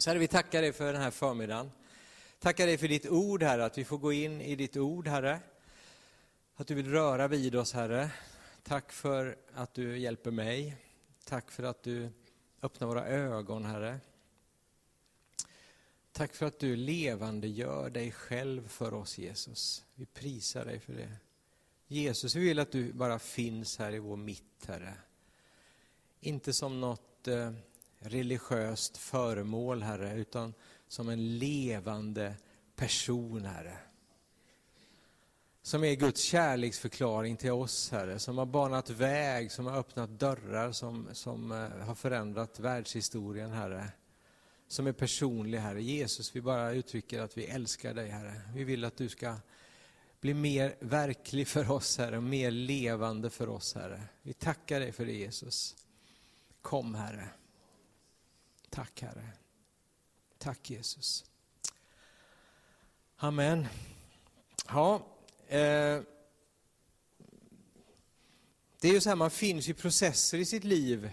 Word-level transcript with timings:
Så 0.00 0.10
Herre, 0.10 0.18
vi 0.18 0.28
tackar 0.28 0.62
dig 0.62 0.72
för 0.72 0.92
den 0.92 1.02
här 1.02 1.10
förmiddagen. 1.10 1.70
Tackar 2.38 2.66
dig 2.66 2.78
för 2.78 2.88
ditt 2.88 3.06
ord, 3.06 3.42
Herre, 3.42 3.64
att 3.64 3.78
vi 3.78 3.84
får 3.84 3.98
gå 3.98 4.12
in 4.12 4.40
i 4.40 4.56
ditt 4.56 4.76
ord, 4.76 5.08
Herre. 5.08 5.40
Att 6.54 6.66
du 6.66 6.74
vill 6.74 6.90
röra 6.90 7.28
vid 7.28 7.54
oss, 7.54 7.72
Herre. 7.72 8.10
Tack 8.62 8.92
för 8.92 9.36
att 9.54 9.74
du 9.74 9.98
hjälper 9.98 10.30
mig. 10.30 10.76
Tack 11.24 11.50
för 11.50 11.62
att 11.62 11.82
du 11.82 12.10
öppnar 12.62 12.86
våra 12.86 13.06
ögon, 13.06 13.64
Herre. 13.64 14.00
Tack 16.12 16.34
för 16.34 16.46
att 16.46 16.58
du 16.58 16.76
levande 16.76 17.48
gör 17.48 17.90
dig 17.90 18.12
själv 18.12 18.68
för 18.68 18.94
oss, 18.94 19.18
Jesus. 19.18 19.84
Vi 19.94 20.06
prisar 20.06 20.64
dig 20.64 20.80
för 20.80 20.92
det. 20.92 21.16
Jesus, 21.86 22.34
vi 22.34 22.40
vill 22.40 22.58
att 22.58 22.72
du 22.72 22.92
bara 22.92 23.18
finns 23.18 23.78
här 23.78 23.94
i 23.94 23.98
vår 23.98 24.16
mitt, 24.16 24.66
Herre. 24.66 24.94
Inte 26.20 26.52
som 26.52 26.80
något 26.80 27.28
eh, 27.28 27.52
religiöst 27.98 28.96
föremål, 28.96 29.82
Herre, 29.82 30.14
utan 30.14 30.54
som 30.88 31.08
en 31.08 31.38
levande 31.38 32.34
person, 32.76 33.44
Herre. 33.44 33.76
Som 35.62 35.84
är 35.84 35.94
Guds 35.94 36.22
kärleksförklaring 36.22 37.36
till 37.36 37.50
oss, 37.50 37.90
Herre, 37.90 38.18
som 38.18 38.38
har 38.38 38.46
banat 38.46 38.90
väg, 38.90 39.52
som 39.52 39.66
har 39.66 39.78
öppnat 39.78 40.10
dörrar, 40.10 40.72
som, 40.72 41.08
som 41.12 41.52
eh, 41.52 41.86
har 41.86 41.94
förändrat 41.94 42.60
världshistorien, 42.60 43.50
Herre. 43.50 43.88
Som 44.68 44.86
är 44.86 44.92
personlig, 44.92 45.58
Herre. 45.58 45.82
Jesus, 45.82 46.36
vi 46.36 46.40
bara 46.40 46.72
uttrycker 46.72 47.20
att 47.20 47.38
vi 47.38 47.44
älskar 47.44 47.94
dig, 47.94 48.08
Herre. 48.08 48.40
Vi 48.54 48.64
vill 48.64 48.84
att 48.84 48.96
du 48.96 49.08
ska 49.08 49.36
bli 50.20 50.34
mer 50.34 50.76
verklig 50.80 51.48
för 51.48 51.70
oss, 51.70 51.98
Herre, 51.98 52.16
och 52.16 52.22
mer 52.22 52.50
levande 52.50 53.30
för 53.30 53.48
oss, 53.48 53.74
Herre. 53.74 54.02
Vi 54.22 54.32
tackar 54.32 54.80
dig 54.80 54.92
för 54.92 55.06
det, 55.06 55.12
Jesus. 55.12 55.76
Kom, 56.62 56.94
Herre. 56.94 57.28
Tack, 58.70 59.02
Herre. 59.02 59.32
Tack, 60.38 60.70
Jesus. 60.70 61.24
Amen. 63.16 63.66
Ja, 64.68 65.06
eh, 65.46 66.00
det 68.80 68.88
är 68.88 68.92
ju 68.92 69.00
så 69.00 69.08
här, 69.08 69.16
man 69.16 69.30
finns 69.30 69.68
i 69.68 69.74
processer 69.74 70.38
i 70.38 70.44
sitt 70.44 70.64
liv 70.64 71.10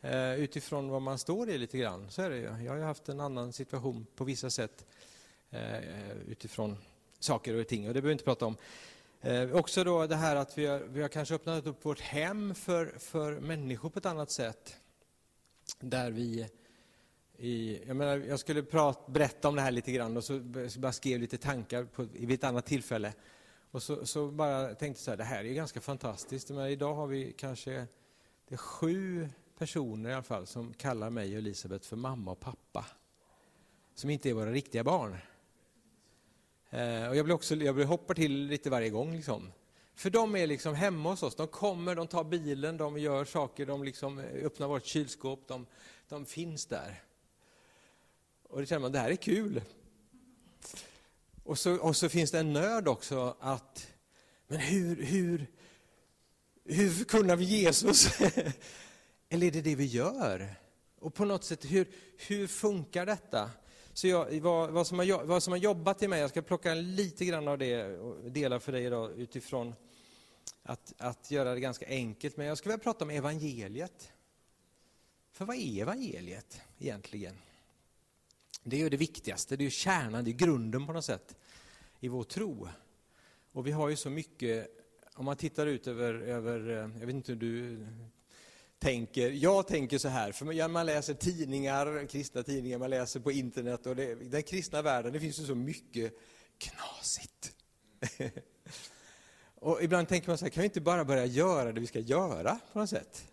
eh, 0.00 0.34
utifrån 0.34 0.88
vad 0.88 1.02
man 1.02 1.18
står 1.18 1.50
i 1.50 1.58
lite 1.58 1.78
grann. 1.78 2.10
Så 2.10 2.22
är 2.22 2.30
det 2.30 2.36
ju. 2.36 2.42
Jag 2.42 2.72
har 2.72 2.76
ju 2.76 2.84
haft 2.84 3.08
en 3.08 3.20
annan 3.20 3.52
situation 3.52 4.06
på 4.14 4.24
vissa 4.24 4.50
sätt 4.50 4.84
eh, 5.50 6.12
utifrån 6.28 6.76
saker 7.18 7.54
och 7.54 7.68
ting, 7.68 7.88
och 7.88 7.94
det 7.94 8.02
behöver 8.02 8.08
vi 8.08 8.12
inte 8.12 8.24
prata 8.24 8.46
om. 8.46 8.56
Eh, 9.20 9.52
också 9.52 9.84
då 9.84 10.06
det 10.06 10.16
här 10.16 10.36
att 10.36 10.58
vi 10.58 10.66
har, 10.66 10.78
vi 10.78 11.02
har 11.02 11.08
kanske 11.08 11.34
öppnat 11.34 11.66
upp 11.66 11.84
vårt 11.84 12.00
hem 12.00 12.54
för, 12.54 12.98
för 12.98 13.40
människor 13.40 13.90
på 13.90 13.98
ett 13.98 14.06
annat 14.06 14.30
sätt. 14.30 14.76
Där 15.80 16.10
vi 16.10 16.48
i, 17.38 17.82
jag, 17.86 17.96
menar, 17.96 18.16
jag 18.16 18.40
skulle 18.40 18.62
prat, 18.62 19.06
berätta 19.06 19.48
om 19.48 19.54
det 19.54 19.62
här 19.62 19.70
lite 19.70 19.92
grann 19.92 20.16
och 20.16 20.24
så 20.24 20.40
bara 20.78 20.92
skrev 20.92 21.20
lite 21.20 21.38
tankar 21.38 21.84
på, 21.84 22.02
vid 22.02 22.32
ett 22.32 22.44
annat 22.44 22.66
tillfälle. 22.66 23.12
Och 23.70 23.82
så, 23.82 24.06
så 24.06 24.30
bara 24.30 24.74
tänkte 24.74 25.02
så 25.02 25.10
här, 25.10 25.18
det 25.18 25.24
här 25.24 25.44
är 25.44 25.52
ganska 25.52 25.80
fantastiskt. 25.80 26.50
Men 26.50 26.66
idag 26.66 26.94
har 26.94 27.06
vi 27.06 27.32
kanske 27.32 27.86
det 28.48 28.54
är 28.54 28.56
sju 28.56 29.28
personer 29.58 30.10
i 30.10 30.12
alla 30.12 30.22
fall 30.22 30.46
som 30.46 30.74
kallar 30.74 31.10
mig 31.10 31.32
och 31.32 31.38
Elisabeth 31.38 31.88
för 31.88 31.96
mamma 31.96 32.30
och 32.30 32.40
pappa. 32.40 32.86
Som 33.94 34.10
inte 34.10 34.30
är 34.30 34.34
våra 34.34 34.52
riktiga 34.52 34.84
barn. 34.84 35.16
Eh, 36.70 37.08
och 37.08 37.16
jag 37.16 37.24
blir 37.24 37.34
också, 37.34 37.54
jag 37.54 37.74
blir 37.74 37.84
hoppar 37.84 38.14
till 38.14 38.46
lite 38.46 38.70
varje 38.70 38.90
gång. 38.90 39.12
Liksom. 39.16 39.52
För 39.94 40.10
de 40.10 40.36
är 40.36 40.46
liksom 40.46 40.74
hemma 40.74 41.10
hos 41.10 41.22
oss. 41.22 41.34
De 41.34 41.46
kommer, 41.46 41.94
de 41.94 42.06
tar 42.06 42.24
bilen, 42.24 42.76
de 42.76 42.98
gör 42.98 43.24
saker, 43.24 43.66
de 43.66 43.84
liksom 43.84 44.18
öppnar 44.18 44.68
vårt 44.68 44.84
kylskåp, 44.84 45.40
de, 45.46 45.66
de 46.08 46.26
finns 46.26 46.66
där. 46.66 47.02
Och 48.48 48.60
det 48.60 48.66
känner 48.66 48.80
man, 48.80 48.92
det 48.92 48.98
här 48.98 49.10
är 49.10 49.16
kul. 49.16 49.62
Och 51.44 51.58
så, 51.58 51.76
och 51.76 51.96
så 51.96 52.08
finns 52.08 52.30
det 52.30 52.38
en 52.38 52.52
nöd 52.52 52.88
också 52.88 53.36
att, 53.40 53.92
men 54.46 54.58
hur, 54.58 55.02
hur, 55.02 55.46
hur 56.64 56.90
förkunnar 56.90 57.36
vi 57.36 57.44
Jesus? 57.44 58.20
Eller 59.28 59.46
är 59.46 59.50
det 59.50 59.60
det 59.60 59.74
vi 59.74 59.84
gör? 59.84 60.54
Och 60.98 61.14
på 61.14 61.24
något 61.24 61.44
sätt, 61.44 61.64
hur, 61.64 61.88
hur 62.16 62.46
funkar 62.46 63.06
detta? 63.06 63.50
Så 63.92 64.06
jag, 64.06 64.40
vad, 64.40 64.70
vad, 64.70 64.86
som 64.86 64.98
har, 64.98 65.24
vad 65.24 65.42
som 65.42 65.52
har 65.52 65.58
jobbat 65.58 66.02
i 66.02 66.08
mig, 66.08 66.20
jag 66.20 66.30
ska 66.30 66.42
plocka 66.42 66.74
lite 66.74 67.24
grann 67.24 67.48
av 67.48 67.58
det 67.58 67.98
och 67.98 68.30
dela 68.30 68.60
för 68.60 68.72
dig 68.72 68.84
idag 68.84 69.12
utifrån 69.12 69.74
att, 70.62 70.94
att 70.98 71.30
göra 71.30 71.54
det 71.54 71.60
ganska 71.60 71.86
enkelt. 71.86 72.36
Men 72.36 72.46
jag 72.46 72.58
ska 72.58 72.68
vilja 72.68 72.82
prata 72.82 73.04
om 73.04 73.10
evangeliet. 73.10 74.12
För 75.32 75.44
vad 75.44 75.56
är 75.56 75.82
evangeliet 75.82 76.60
egentligen? 76.78 77.36
Det 78.68 78.76
är 78.76 78.80
ju 78.80 78.88
det 78.88 78.96
viktigaste, 78.96 79.56
det 79.56 79.66
är 79.66 79.70
kärnan, 79.70 80.24
det 80.24 80.30
är 80.30 80.32
grunden 80.32 80.86
på 80.86 80.92
något 80.92 81.04
sätt 81.04 81.36
i 82.00 82.08
vår 82.08 82.24
tro. 82.24 82.68
Och 83.52 83.66
vi 83.66 83.70
har 83.70 83.88
ju 83.88 83.96
så 83.96 84.10
mycket, 84.10 84.68
om 85.14 85.24
man 85.24 85.36
tittar 85.36 85.66
ut 85.66 85.86
över, 85.86 86.14
över 86.14 86.70
eh, 86.70 86.76
jag 87.00 87.06
vet 87.06 87.14
inte 87.14 87.32
hur 87.32 87.38
du 87.38 87.86
tänker, 88.78 89.30
jag 89.30 89.66
tänker 89.66 89.98
så 89.98 90.08
här, 90.08 90.32
för 90.32 90.68
man 90.68 90.86
läser 90.86 91.14
tidningar, 91.14 92.06
kristna 92.06 92.42
tidningar, 92.42 92.78
man 92.78 92.90
läser 92.90 93.20
på 93.20 93.32
internet 93.32 93.86
och 93.86 93.96
det, 93.96 94.14
den 94.14 94.42
kristna 94.42 94.82
världen, 94.82 95.12
det 95.12 95.20
finns 95.20 95.40
ju 95.40 95.46
så 95.46 95.54
mycket 95.54 96.12
knasigt. 96.58 97.52
och 99.54 99.82
ibland 99.82 100.08
tänker 100.08 100.28
man 100.28 100.38
så 100.38 100.44
här, 100.44 100.50
kan 100.50 100.60
vi 100.60 100.64
inte 100.64 100.80
bara 100.80 101.04
börja 101.04 101.26
göra 101.26 101.72
det 101.72 101.80
vi 101.80 101.86
ska 101.86 101.98
göra 101.98 102.58
på 102.72 102.78
något 102.78 102.90
sätt? 102.90 103.24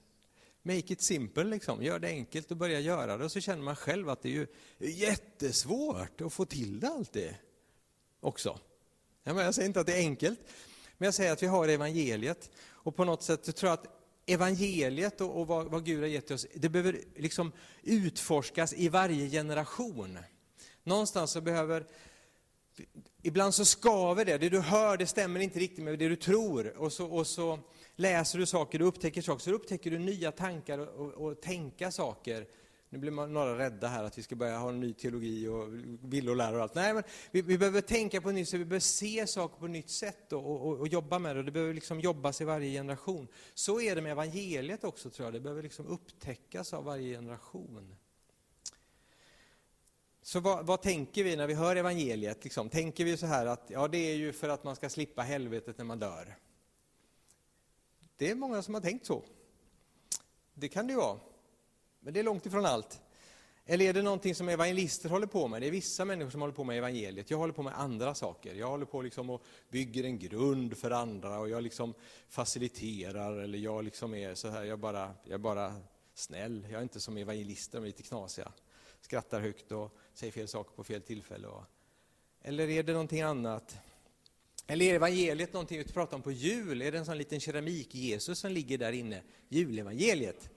Make 0.67 0.93
it 0.93 1.01
simple, 1.01 1.43
liksom. 1.43 1.83
gör 1.83 1.99
det 1.99 2.07
enkelt 2.07 2.51
och 2.51 2.57
börja 2.57 2.79
göra 2.79 3.17
det. 3.17 3.25
Och 3.25 3.31
så 3.31 3.39
känner 3.39 3.63
man 3.63 3.75
själv 3.75 4.09
att 4.09 4.21
det 4.21 4.29
är 4.29 4.33
ju 4.33 4.47
jättesvårt 4.79 6.21
att 6.21 6.33
få 6.33 6.45
till 6.45 6.79
det 6.79 6.87
alltid 6.87 7.35
också. 8.19 8.59
Jag 9.23 9.55
säger 9.55 9.67
inte 9.67 9.79
att 9.79 9.87
det 9.87 9.93
är 9.93 9.97
enkelt, 9.97 10.39
men 10.97 11.05
jag 11.05 11.13
säger 11.13 11.31
att 11.31 11.43
vi 11.43 11.47
har 11.47 11.67
evangeliet. 11.67 12.49
Och 12.67 12.95
på 12.95 13.05
något 13.05 13.23
sätt 13.23 13.55
tror 13.55 13.69
jag 13.69 13.79
att 13.79 13.87
evangeliet 14.25 15.21
och, 15.21 15.39
och 15.39 15.47
vad, 15.47 15.65
vad, 15.65 15.85
Gud 15.85 15.99
har 15.99 16.07
gett 16.07 16.31
oss, 16.31 16.47
det 16.53 16.69
behöver 16.69 16.99
liksom 17.15 17.51
utforskas 17.83 18.73
i 18.73 18.89
varje 18.89 19.29
generation. 19.29 20.19
Någonstans 20.83 21.31
så 21.31 21.41
behöver, 21.41 21.85
ibland 23.21 23.55
så 23.55 23.65
skaver 23.65 24.25
det, 24.25 24.37
det 24.37 24.49
du 24.49 24.59
hör 24.59 24.97
det 24.97 25.07
stämmer 25.07 25.39
inte 25.39 25.59
riktigt 25.59 25.83
med 25.83 25.99
det 25.99 26.09
du 26.09 26.15
tror. 26.15 26.77
Och 26.77 26.93
så, 26.93 27.05
och 27.05 27.27
så 27.27 27.59
läser 27.95 28.39
du 28.39 28.45
saker, 28.45 28.79
du 28.79 28.85
upptäcker 28.85 29.21
saker, 29.21 29.43
så 29.43 29.51
upptäcker 29.51 29.91
du 29.91 29.99
nya 29.99 30.31
tankar 30.31 30.79
och, 30.79 30.87
och, 30.87 31.13
och 31.13 31.41
tänka 31.41 31.91
saker. 31.91 32.47
Nu 32.89 32.99
blir 32.99 33.11
man 33.11 33.33
några 33.33 33.57
rädda 33.57 33.87
här 33.87 34.03
att 34.03 34.17
vi 34.17 34.23
ska 34.23 34.35
börja 34.35 34.57
ha 34.57 34.69
en 34.69 34.79
ny 34.79 34.93
teologi 34.93 35.47
och 35.47 35.67
villolära 36.01 36.55
och 36.55 36.61
allt. 36.61 36.75
Nej, 36.75 36.93
men 36.93 37.03
vi, 37.31 37.41
vi, 37.41 37.57
behöver 37.57 37.81
tänka 37.81 38.21
på 38.21 38.31
nytt 38.31 38.49
sätt, 38.49 38.59
vi 38.59 38.65
behöver 38.65 38.79
se 38.79 39.27
saker 39.27 39.59
på 39.59 39.65
ett 39.65 39.71
nytt 39.71 39.89
sätt 39.89 40.33
och, 40.33 40.67
och, 40.67 40.79
och, 40.79 40.87
jobba 40.87 41.19
med 41.19 41.35
det. 41.35 41.43
Det 41.43 41.51
behöver 41.51 41.73
liksom 41.73 41.99
jobbas 41.99 42.41
i 42.41 42.43
varje 42.43 42.71
generation. 42.71 43.27
Så 43.53 43.81
är 43.81 43.95
det 43.95 44.01
med 44.01 44.11
evangeliet 44.11 44.83
också 44.83 45.09
tror 45.09 45.25
jag, 45.25 45.33
det 45.33 45.39
behöver 45.39 45.63
liksom 45.63 45.87
upptäckas 45.87 46.73
av 46.73 46.83
varje 46.83 47.15
generation. 47.17 47.95
Så 50.21 50.39
vad, 50.39 50.65
vad, 50.65 50.81
tänker 50.81 51.23
vi 51.23 51.35
när 51.35 51.47
vi 51.47 51.53
hör 51.53 51.75
evangeliet? 51.75 52.43
Liksom? 52.43 52.69
Tänker 52.69 53.05
vi 53.05 53.17
så 53.17 53.25
här 53.25 53.45
att 53.45 53.65
ja, 53.67 53.87
det 53.87 53.97
är 53.97 54.15
ju 54.15 54.33
för 54.33 54.49
att 54.49 54.63
man 54.63 54.75
ska 54.75 54.89
slippa 54.89 55.21
helvetet 55.21 55.77
när 55.77 55.85
man 55.85 55.99
dör? 55.99 56.35
Det 58.17 58.29
är 58.29 58.35
många 58.35 58.61
som 58.61 58.73
har 58.73 58.81
tänkt 58.81 59.05
så. 59.05 59.23
Det 60.53 60.67
kan 60.67 60.87
det 60.87 60.93
ju 60.93 60.97
vara. 60.99 61.19
Men 61.99 62.13
det 62.13 62.19
är 62.19 62.23
långt 62.23 62.45
ifrån 62.45 62.65
allt. 62.65 63.01
Eller 63.65 63.85
är 63.85 63.93
det 63.93 64.01
någonting 64.01 64.35
som 64.35 64.49
evangelister 64.49 65.09
håller 65.09 65.27
på 65.27 65.47
med? 65.47 65.61
Det 65.61 65.67
är 65.67 65.71
vissa 65.71 66.05
människor 66.05 66.31
som 66.31 66.41
håller 66.41 66.53
på 66.53 66.63
med 66.63 66.77
evangeliet. 66.77 67.31
Jag 67.31 67.37
håller 67.37 67.53
på 67.53 67.63
med 67.63 67.79
andra 67.79 68.15
saker. 68.15 68.55
Jag 68.55 68.67
håller 68.67 68.85
på 68.85 69.01
liksom 69.01 69.29
och 69.29 69.43
bygger 69.69 70.03
en 70.03 70.19
grund 70.19 70.77
för 70.77 70.91
andra 70.91 71.39
och 71.39 71.49
jag 71.49 71.63
liksom 71.63 71.93
faciliterar 72.29 73.37
eller 73.37 73.57
jag 73.57 73.83
liksom 73.83 74.15
är 74.15 74.35
så 74.35 74.49
här, 74.49 74.63
jag 74.63 74.79
bara, 74.79 75.13
jag 75.23 75.39
bara 75.39 75.75
snäll. 76.13 76.67
Jag 76.69 76.79
är 76.79 76.83
inte 76.83 76.99
som 76.99 77.17
evangelister, 77.17 77.77
de 77.77 77.83
är 77.83 77.87
lite 77.87 78.03
knasiga. 78.03 78.51
Skrattar 79.01 79.41
högt 79.41 79.71
och 79.71 79.97
säger 80.13 80.33
fel 80.33 80.47
saker 80.47 80.75
på 80.75 80.83
fel 80.83 81.01
tillfälle. 81.01 81.47
Eller 82.41 82.69
är 82.69 82.83
det 82.83 82.91
någonting 82.91 83.21
annat? 83.21 83.77
Eller 84.67 84.85
är 84.85 84.93
evangeliet 84.93 85.53
någonting 85.53 85.77
vi 85.77 85.83
pratar 85.83 86.17
om 86.17 86.23
på 86.23 86.31
jul? 86.31 86.81
Är 86.81 86.91
det 86.91 86.97
en 86.97 87.05
sån 87.05 87.17
liten 87.17 87.39
keramik-Jesus 87.39 88.39
som 88.39 88.51
ligger 88.51 88.77
där 88.77 88.91
inne? 88.91 89.21
Julevangeliet. 89.49 90.49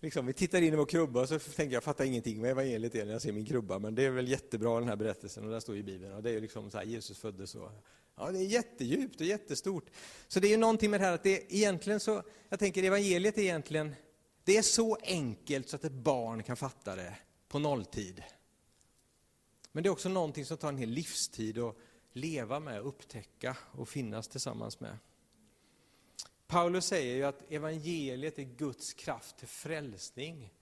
Liksom, 0.00 0.26
vi 0.26 0.32
tittar 0.32 0.62
in 0.62 0.72
i 0.72 0.76
vår 0.76 0.86
krubba 0.86 1.20
och 1.20 1.28
så 1.28 1.38
tänker 1.38 1.64
jag, 1.64 1.72
jag 1.72 1.84
fattar 1.84 2.04
ingenting 2.04 2.40
vad 2.40 2.50
evangeliet 2.50 2.94
är 2.94 3.04
när 3.04 3.12
jag 3.12 3.22
ser 3.22 3.32
min 3.32 3.46
krubba, 3.46 3.78
men 3.78 3.94
det 3.94 4.04
är 4.04 4.10
väl 4.10 4.28
jättebra 4.28 4.80
den 4.80 4.88
här 4.88 4.96
berättelsen 4.96 5.44
och 5.44 5.50
den 5.50 5.60
står 5.60 5.76
i 5.76 5.82
Bibeln. 5.82 6.12
Och 6.12 6.22
det 6.22 6.30
är 6.30 6.40
liksom 6.40 6.70
så 6.70 6.78
här, 6.78 6.84
Jesus 6.84 7.18
föddes 7.18 7.54
och 7.54 7.70
Ja, 8.18 8.30
det 8.30 8.38
är 8.38 8.42
jättedjupt 8.42 9.20
och 9.20 9.26
jättestort. 9.26 9.90
Så 10.28 10.40
det 10.40 10.46
är 10.46 10.50
ju 10.50 10.56
någonting 10.56 10.90
med 10.90 11.00
det 11.00 11.04
här 11.04 11.12
att 11.12 11.22
det 11.22 11.36
är 11.36 11.54
egentligen 11.54 12.00
så, 12.00 12.22
jag 12.48 12.58
tänker 12.58 12.82
evangeliet 12.82 13.38
är 13.38 13.42
egentligen, 13.42 13.94
det 14.44 14.56
är 14.56 14.62
så 14.62 14.96
enkelt 15.02 15.68
så 15.68 15.76
att 15.76 15.84
ett 15.84 15.92
barn 15.92 16.42
kan 16.42 16.56
fatta 16.56 16.96
det 16.96 17.16
på 17.48 17.58
nolltid. 17.58 18.22
Men 19.72 19.82
det 19.82 19.88
är 19.88 19.90
också 19.90 20.08
någonting 20.08 20.44
som 20.44 20.56
tar 20.56 20.68
en 20.68 20.78
hel 20.78 20.88
livstid 20.88 21.58
och 21.58 21.78
leva 22.16 22.60
med, 22.60 22.80
upptäcka 22.80 23.56
och 23.72 23.88
finnas 23.88 24.28
tillsammans 24.28 24.80
med. 24.80 24.98
Paulus 26.46 26.86
säger 26.86 27.16
ju 27.16 27.24
att 27.24 27.52
evangeliet 27.52 28.38
är 28.38 28.42
Guds 28.42 28.92
kraft 28.92 29.36
till 29.36 29.48
frälsning. 29.48 30.52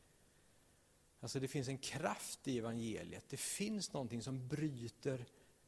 Alltså 1.20 1.40
det 1.40 1.48
finns 1.48 1.68
en 1.68 1.78
kraft 1.78 2.48
i 2.48 2.58
evangeliet. 2.58 3.24
Det 3.28 3.36
finns 3.36 3.92
någonting 3.92 4.22
som 4.22 4.48
bryter 4.48 5.26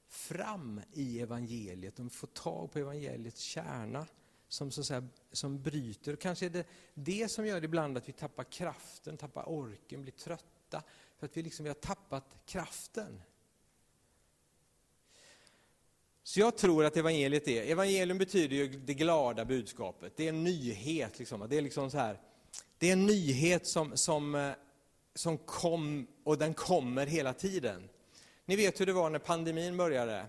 fram 0.08 0.80
i 0.92 1.20
evangeliet. 1.20 1.96
De 1.96 2.10
får 2.10 2.26
tag 2.26 2.72
på 2.72 2.78
evangeliets 2.78 3.40
kärna 3.40 4.06
som, 4.48 4.70
så 4.70 4.80
att 4.80 4.86
säga, 4.86 5.08
som 5.32 5.62
bryter. 5.62 6.16
Kanske 6.16 6.46
är 6.46 6.50
det 6.50 6.66
det 6.94 7.28
som 7.30 7.46
gör 7.46 7.64
ibland 7.64 7.96
att 7.96 8.08
vi 8.08 8.12
tappar 8.12 8.44
kraften, 8.44 9.16
tappar 9.16 9.48
orken, 9.48 10.02
blir 10.02 10.12
trötta. 10.12 10.82
För 11.16 11.26
att 11.26 11.36
vi, 11.36 11.42
liksom, 11.42 11.64
vi 11.64 11.70
har 11.70 11.74
tappat 11.74 12.36
kraften. 12.46 13.22
Så 16.26 16.40
jag 16.40 16.56
tror 16.56 16.84
att 16.84 16.96
evangeliet 16.96 17.48
är, 17.48 17.62
evangelium 17.62 18.18
betyder 18.18 18.56
ju 18.56 18.68
det 18.68 18.94
glada 18.94 19.44
budskapet. 19.44 20.12
Det 20.16 20.24
är 20.24 20.28
en 20.28 20.44
nyhet. 20.44 21.18
Liksom. 21.18 21.46
Det 21.48 21.56
är 21.56 21.62
liksom 21.62 21.90
så 21.90 21.98
här, 21.98 22.20
det 22.78 22.88
är 22.88 22.92
en 22.92 23.06
nyhet 23.06 23.66
som, 23.66 23.96
som, 23.96 24.34
eh, 24.34 24.50
som 25.14 25.38
kom 25.38 26.06
och 26.24 26.38
den 26.38 26.54
kommer 26.54 27.06
hela 27.06 27.32
tiden. 27.32 27.88
Ni 28.44 28.56
vet 28.56 28.80
hur 28.80 28.86
det 28.86 28.92
var 28.92 29.10
när 29.10 29.18
pandemin 29.18 29.76
började. 29.76 30.26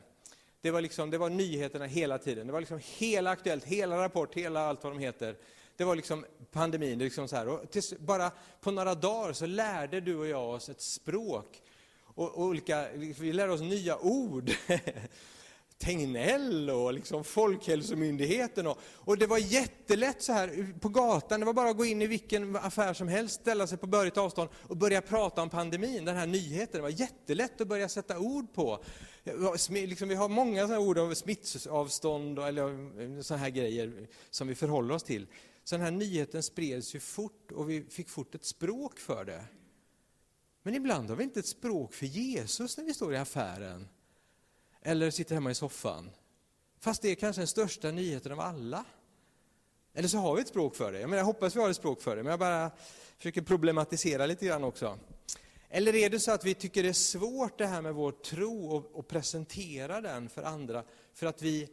Det 0.62 0.72
var, 0.72 0.82
liksom, 0.82 1.10
det 1.10 1.18
var 1.18 1.30
nyheterna 1.30 1.86
hela 1.86 2.18
tiden. 2.18 2.48
Det 2.48 2.54
var 2.54 2.60
liksom 2.60 2.80
hela 2.84 3.30
Aktuellt, 3.32 3.64
hela 3.64 3.98
Rapport, 4.04 4.36
hela 4.36 4.60
allt 4.60 4.84
vad 4.84 4.94
de 4.94 5.00
heter. 5.00 5.36
Det 5.78 5.84
var 5.84 5.96
liksom 5.96 6.26
pandemin. 6.52 7.00
Liksom 7.00 7.28
så 7.28 7.36
här. 7.36 7.48
Och 7.48 7.72
tills, 7.72 7.94
bara 7.98 8.32
på 8.62 8.72
några 8.72 8.96
dagar 8.96 9.34
så 9.34 9.46
lärde 9.46 10.02
du 10.02 10.16
och 10.16 10.28
jag 10.28 10.50
oss 10.50 10.70
ett 10.70 10.82
språk. 10.82 11.62
Och, 12.04 12.38
och 12.38 12.44
olika, 12.44 12.88
vi 12.94 13.34
lärde 13.34 13.54
oss 13.54 13.62
nya 13.62 13.98
ord. 13.98 14.52
Tegnell 15.78 16.70
och 16.70 16.94
liksom 16.94 17.24
Folkhälsomyndigheten. 17.24 18.68
Och, 18.68 18.78
och 18.96 19.18
det 19.18 19.28
var 19.28 19.38
jättelätt 19.38 20.22
så 20.22 20.34
här 20.34 20.80
på 20.80 20.90
gatan, 20.90 21.40
det 21.40 21.46
var 21.46 21.54
bara 21.54 21.70
att 21.70 21.78
gå 21.78 21.86
in 21.86 22.02
i 22.02 22.08
vilken 22.08 22.56
affär 22.56 22.94
som 22.94 23.08
helst, 23.08 23.42
ställa 23.42 23.68
sig 23.68 23.78
på 23.78 23.88
börjat 23.88 24.18
avstånd 24.18 24.50
och 24.68 24.78
börja 24.78 25.02
prata 25.02 25.42
om 25.42 25.50
pandemin, 25.50 26.06
den 26.06 26.16
här 26.16 26.28
nyheten. 26.28 26.78
Det 26.78 26.82
var 26.82 26.90
jättelätt 26.90 27.62
att 27.62 27.68
börja 27.68 27.90
sätta 27.90 28.20
ord 28.20 28.54
på. 28.54 28.84
Liksom, 29.70 30.10
vi 30.10 30.16
har 30.16 30.30
många 30.30 30.62
sådana 30.62 30.80
ord 30.80 30.98
om 30.98 31.16
smittsavstånd 31.16 32.40
eller 32.40 33.22
sådana 33.22 33.44
här 33.44 33.50
grejer 33.50 34.08
som 34.30 34.48
vi 34.48 34.56
förhåller 34.56 34.96
oss 34.96 35.04
till. 35.04 35.28
Så 35.64 35.76
den 35.76 35.86
här 35.86 35.92
nyheten 35.92 36.44
spreds 36.44 36.96
ju 36.96 37.00
fort 37.00 37.52
och 37.52 37.70
vi 37.70 37.84
fick 37.84 38.10
fort 38.10 38.36
ett 38.36 38.46
språk 38.46 39.00
för 39.00 39.26
det. 39.26 39.44
Men 40.64 40.76
ibland 40.76 41.10
har 41.10 41.18
vi 41.18 41.24
inte 41.24 41.40
ett 41.40 41.48
språk 41.48 41.94
för 41.94 42.06
Jesus 42.06 42.78
när 42.78 42.84
vi 42.84 42.94
står 42.94 43.14
i 43.14 43.18
affären 43.18 43.88
eller 44.88 45.12
sitter 45.12 45.36
hemma 45.36 45.52
i 45.52 45.56
soffan. 45.56 46.10
Fast 46.80 47.02
det 47.02 47.10
är 47.10 47.16
kanske 47.16 47.40
den 47.40 47.48
största 47.48 47.92
nyheten 47.92 48.32
av 48.32 48.40
alla. 48.40 48.86
Eller 49.94 50.08
så 50.08 50.18
har 50.18 50.36
vi 50.36 50.42
ett 50.42 50.48
språk 50.48 50.76
för 50.76 50.92
det. 50.92 51.00
Jag, 51.00 51.10
menar, 51.10 51.18
jag 51.18 51.26
hoppas 51.26 51.56
vi 51.56 51.60
har 51.60 51.70
ett 51.70 51.76
språk 51.76 52.02
för 52.02 52.16
det, 52.16 52.24
men 52.24 52.30
jag 52.30 52.40
bara 52.40 52.72
försöker 53.18 53.42
problematisera 53.42 54.26
lite 54.26 54.46
grann 54.46 54.64
också. 54.64 55.00
Eller 55.70 55.96
är 55.96 56.10
det 56.10 56.20
så 56.20 56.32
att 56.32 56.46
vi 56.46 56.54
tycker 56.54 56.84
det 56.84 56.90
är 56.90 56.94
svårt 56.94 57.58
det 57.58 57.66
här 57.66 57.82
med 57.82 57.94
vår 57.94 58.12
tro 58.12 58.68
och, 58.68 58.96
och 58.96 59.08
presentera 59.08 60.02
den 60.02 60.30
för 60.30 60.44
andra, 60.44 60.84
för 61.14 61.28
att 61.28 61.42
vi, 61.42 61.70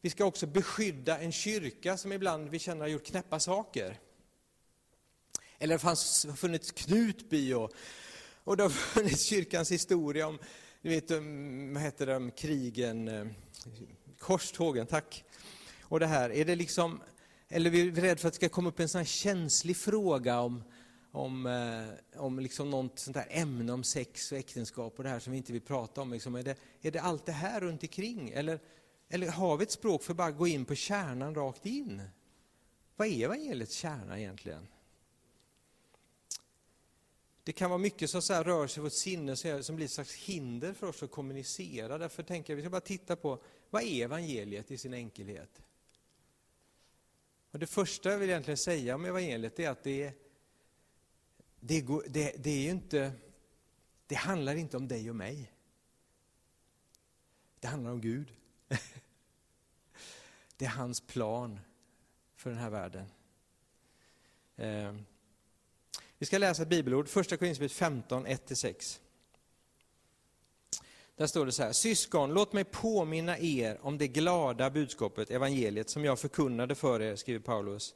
vi 0.00 0.10
ska 0.10 0.24
också 0.24 0.46
beskydda 0.46 1.18
en 1.18 1.32
kyrka 1.32 1.96
som 1.96 2.12
ibland 2.12 2.48
vi 2.48 2.58
känner 2.58 2.80
har 2.80 2.88
gjort 2.88 3.06
knäppa 3.06 3.40
saker. 3.40 3.98
Eller 5.58 5.78
det 5.78 5.84
har 5.84 6.36
funnits 6.36 6.70
Knutby 6.70 7.52
och, 7.52 7.72
och 8.44 8.56
det 8.56 8.62
har 8.62 8.70
funnits 8.94 9.24
kyrkans 9.24 9.72
historia 9.72 10.26
om 10.26 10.38
du 10.82 10.88
vet, 10.88 11.10
eh, 11.10 11.20
vad 11.72 11.82
heter 11.82 12.06
de, 12.06 12.30
krigen, 12.30 13.08
eh, 13.08 13.26
korstågen, 14.18 14.86
tack. 14.86 15.24
Och 15.82 16.00
det 16.00 16.06
här, 16.06 16.30
är 16.30 16.44
det 16.44 16.56
liksom, 16.56 17.00
eller 17.48 17.70
är 17.70 17.74
vi 17.74 17.90
rädda 17.90 18.16
för 18.16 18.28
att 18.28 18.34
det 18.34 18.36
ska 18.36 18.48
komma 18.48 18.68
upp 18.68 18.80
en 18.80 18.88
sån 18.88 18.98
här 18.98 19.06
känslig 19.06 19.76
fråga 19.76 20.40
om, 20.40 20.62
om, 21.12 21.46
eh, 21.46 22.20
om 22.20 22.38
liksom 22.38 22.70
något 22.70 22.98
sånt 22.98 23.16
här 23.16 23.26
ämne 23.30 23.72
om 23.72 23.84
sex 23.84 24.32
och 24.32 24.38
äktenskap 24.38 24.94
och 24.96 25.04
det 25.04 25.10
här 25.10 25.18
som 25.18 25.30
vi 25.30 25.36
inte 25.36 25.52
vill 25.52 25.62
prata 25.62 26.00
om. 26.00 26.12
Liksom, 26.12 26.34
är, 26.34 26.42
det, 26.42 26.56
är 26.82 26.90
det 26.90 27.00
allt 27.00 27.26
det 27.26 27.32
här 27.32 27.60
runt 27.60 27.82
omkring? 27.82 28.30
Eller, 28.30 28.60
eller 29.08 29.28
har 29.28 29.56
vi 29.56 29.62
ett 29.62 29.70
språk 29.70 30.02
för 30.02 30.12
att 30.12 30.16
bara 30.16 30.30
gå 30.30 30.46
in 30.46 30.64
på 30.64 30.74
kärnan 30.74 31.34
rakt 31.34 31.66
in? 31.66 32.02
Vad 32.96 33.08
är 33.08 33.24
evangeliets 33.24 33.74
kärna 33.74 34.18
egentligen? 34.18 34.66
Det 37.50 37.54
kan 37.54 37.70
vara 37.70 37.78
mycket 37.78 38.10
som 38.10 38.22
så 38.22 38.32
här 38.32 38.44
rör 38.44 38.66
sig 38.66 38.80
i 38.80 38.82
vårt 38.82 38.92
sinne 38.92 39.36
som 39.62 39.76
blir 39.76 39.86
ett 39.86 39.92
slags 39.92 40.14
hinder 40.14 40.72
för 40.72 40.86
oss 40.86 41.02
att 41.02 41.10
kommunicera. 41.10 41.98
Därför 41.98 42.22
tänker 42.22 42.52
jag 42.52 42.56
vi 42.56 42.62
ska 42.62 42.70
bara 42.70 42.80
titta 42.80 43.16
på 43.16 43.42
vad 43.70 43.82
är 43.82 44.04
evangeliet 44.04 44.70
i 44.70 44.78
sin 44.78 44.94
enkelhet? 44.94 45.62
Och 47.50 47.58
det 47.58 47.66
första 47.66 48.10
jag 48.10 48.18
vill 48.18 48.30
egentligen 48.30 48.58
säga 48.58 48.94
om 48.94 49.04
evangeliet 49.04 49.58
är 49.58 49.70
att 49.70 49.82
det, 49.82 50.12
det, 51.60 51.86
det, 52.08 52.34
det 52.38 52.50
är 52.50 52.70
inte, 52.70 53.12
det 54.06 54.14
handlar 54.14 54.54
inte 54.54 54.76
om 54.76 54.88
dig 54.88 55.10
och 55.10 55.16
mig. 55.16 55.52
Det 57.60 57.68
handlar 57.68 57.90
om 57.90 58.00
Gud. 58.00 58.32
Det 60.56 60.64
är 60.64 60.70
hans 60.70 61.00
plan 61.00 61.60
för 62.34 62.50
den 62.50 62.58
här 62.58 62.70
världen. 62.70 63.06
Ehm, 64.56 65.04
vi 66.20 66.26
ska 66.26 66.38
läsa 66.38 66.62
ett 66.62 66.68
bibelord, 66.68 67.08
första 67.08 67.36
Korinthierbrevet 67.36 67.72
15, 67.72 68.26
1-6. 68.26 69.00
Där 71.16 71.26
står 71.26 71.46
det 71.46 71.52
så 71.52 71.62
här, 71.62 71.72
syskon, 71.72 72.34
låt 72.34 72.52
mig 72.52 72.64
påminna 72.64 73.38
er 73.38 73.78
om 73.82 73.98
det 73.98 74.08
glada 74.08 74.70
budskapet, 74.70 75.30
evangeliet, 75.30 75.90
som 75.90 76.04
jag 76.04 76.18
förkunnade 76.18 76.74
för 76.74 77.02
er, 77.02 77.16
skriver 77.16 77.40
Paulus, 77.40 77.94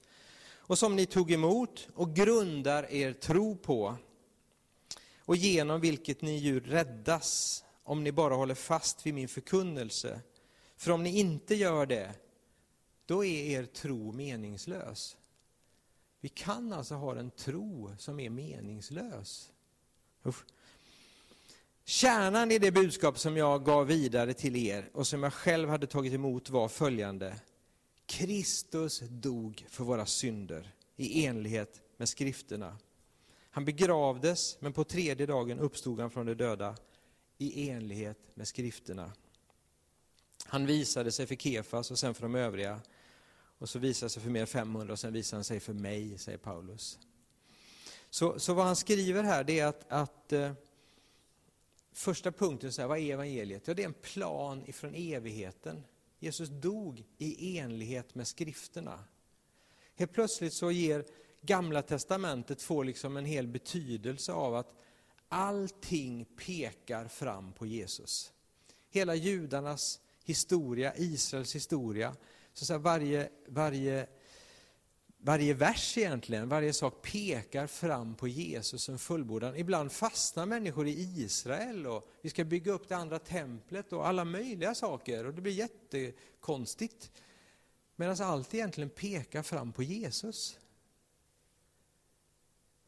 och 0.50 0.78
som 0.78 0.96
ni 0.96 1.06
tog 1.06 1.32
emot 1.32 1.88
och 1.94 2.14
grundar 2.14 2.92
er 2.92 3.12
tro 3.12 3.56
på, 3.56 3.96
och 5.18 5.36
genom 5.36 5.80
vilket 5.80 6.22
ni 6.22 6.36
ju 6.36 6.60
räddas, 6.60 7.64
om 7.82 8.04
ni 8.04 8.12
bara 8.12 8.34
håller 8.34 8.54
fast 8.54 9.06
vid 9.06 9.14
min 9.14 9.28
förkunnelse. 9.28 10.20
För 10.76 10.90
om 10.90 11.02
ni 11.02 11.18
inte 11.18 11.54
gör 11.54 11.86
det, 11.86 12.12
då 13.06 13.24
är 13.24 13.58
er 13.58 13.64
tro 13.64 14.12
meningslös. 14.12 15.16
Vi 16.24 16.28
kan 16.28 16.72
alltså 16.72 16.94
ha 16.94 17.16
en 17.16 17.30
tro 17.30 17.90
som 17.98 18.20
är 18.20 18.30
meningslös. 18.30 19.52
Usch. 20.26 20.44
Kärnan 21.84 22.50
i 22.50 22.58
det 22.58 22.72
budskap 22.72 23.18
som 23.18 23.36
jag 23.36 23.64
gav 23.64 23.86
vidare 23.86 24.34
till 24.34 24.56
er 24.56 24.90
och 24.92 25.06
som 25.06 25.22
jag 25.22 25.32
själv 25.32 25.68
hade 25.68 25.86
tagit 25.86 26.12
emot 26.12 26.50
var 26.50 26.68
följande. 26.68 27.40
Kristus 28.06 29.02
dog 29.08 29.66
för 29.68 29.84
våra 29.84 30.06
synder 30.06 30.74
i 30.96 31.26
enlighet 31.26 31.80
med 31.96 32.08
skrifterna. 32.08 32.76
Han 33.50 33.64
begravdes, 33.64 34.56
men 34.60 34.72
på 34.72 34.84
tredje 34.84 35.26
dagen 35.26 35.58
uppstod 35.58 36.00
han 36.00 36.10
från 36.10 36.26
de 36.26 36.34
döda 36.34 36.76
i 37.38 37.68
enlighet 37.68 38.18
med 38.34 38.48
skrifterna. 38.48 39.12
Han 40.44 40.66
visade 40.66 41.12
sig 41.12 41.26
för 41.26 41.34
Kefas 41.34 41.90
och 41.90 41.98
sen 41.98 42.14
för 42.14 42.22
de 42.22 42.34
övriga 42.34 42.80
och 43.64 43.70
så 43.70 43.78
visar 43.78 44.08
sig 44.08 44.22
för 44.22 44.30
mer 44.30 44.40
än 44.40 44.46
500 44.46 44.92
och 44.92 44.98
sen 44.98 45.12
visar 45.12 45.36
han 45.36 45.44
sig 45.44 45.60
för 45.60 45.72
mig, 45.72 46.18
säger 46.18 46.38
Paulus. 46.38 46.98
Så, 48.10 48.40
så 48.40 48.54
vad 48.54 48.66
han 48.66 48.76
skriver 48.76 49.22
här 49.22 49.44
det 49.44 49.58
är 49.58 49.66
att, 49.66 49.84
att 49.88 50.32
eh, 50.32 50.52
första 51.92 52.32
punkten, 52.32 52.72
så 52.72 52.80
här, 52.80 52.88
vad 52.88 52.98
är 52.98 53.12
evangeliet? 53.12 53.68
Ja, 53.68 53.74
det 53.74 53.82
är 53.82 53.86
en 53.86 53.94
plan 53.94 54.62
ifrån 54.66 54.94
evigheten. 54.94 55.84
Jesus 56.18 56.48
dog 56.48 57.04
i 57.18 57.58
enlighet 57.58 58.14
med 58.14 58.26
skrifterna. 58.26 59.04
Helt 59.94 60.12
plötsligt 60.12 60.52
så 60.52 60.70
ger 60.70 61.04
Gamla 61.40 61.82
Testamentet 61.82 62.62
får 62.62 62.84
liksom 62.84 63.16
en 63.16 63.24
hel 63.24 63.46
betydelse 63.46 64.32
av 64.32 64.54
att 64.54 64.74
allting 65.28 66.24
pekar 66.24 67.08
fram 67.08 67.52
på 67.52 67.66
Jesus. 67.66 68.32
Hela 68.90 69.14
judarnas 69.14 70.00
historia, 70.24 70.96
Israels 70.96 71.54
historia, 71.54 72.16
så, 72.54 72.64
så 72.64 72.78
varje, 72.78 73.28
varje, 73.46 74.06
varje 75.18 75.54
vers 75.54 75.98
egentligen, 75.98 76.48
varje 76.48 76.72
sak 76.72 77.02
pekar 77.02 77.66
fram 77.66 78.14
på 78.14 78.28
Jesus 78.28 78.82
som 78.82 78.98
fullbordan. 78.98 79.56
Ibland 79.56 79.92
fastnar 79.92 80.46
människor 80.46 80.86
i 80.86 81.22
Israel 81.22 81.86
och 81.86 82.08
vi 82.22 82.30
ska 82.30 82.44
bygga 82.44 82.72
upp 82.72 82.88
det 82.88 82.96
andra 82.96 83.18
templet 83.18 83.92
och 83.92 84.08
alla 84.08 84.24
möjliga 84.24 84.74
saker 84.74 85.26
och 85.26 85.34
det 85.34 85.40
blir 85.40 85.52
jättekonstigt. 85.52 87.10
Medan 87.96 88.16
allt 88.20 88.54
egentligen 88.54 88.90
pekar 88.90 89.42
fram 89.42 89.72
på 89.72 89.82
Jesus. 89.82 90.58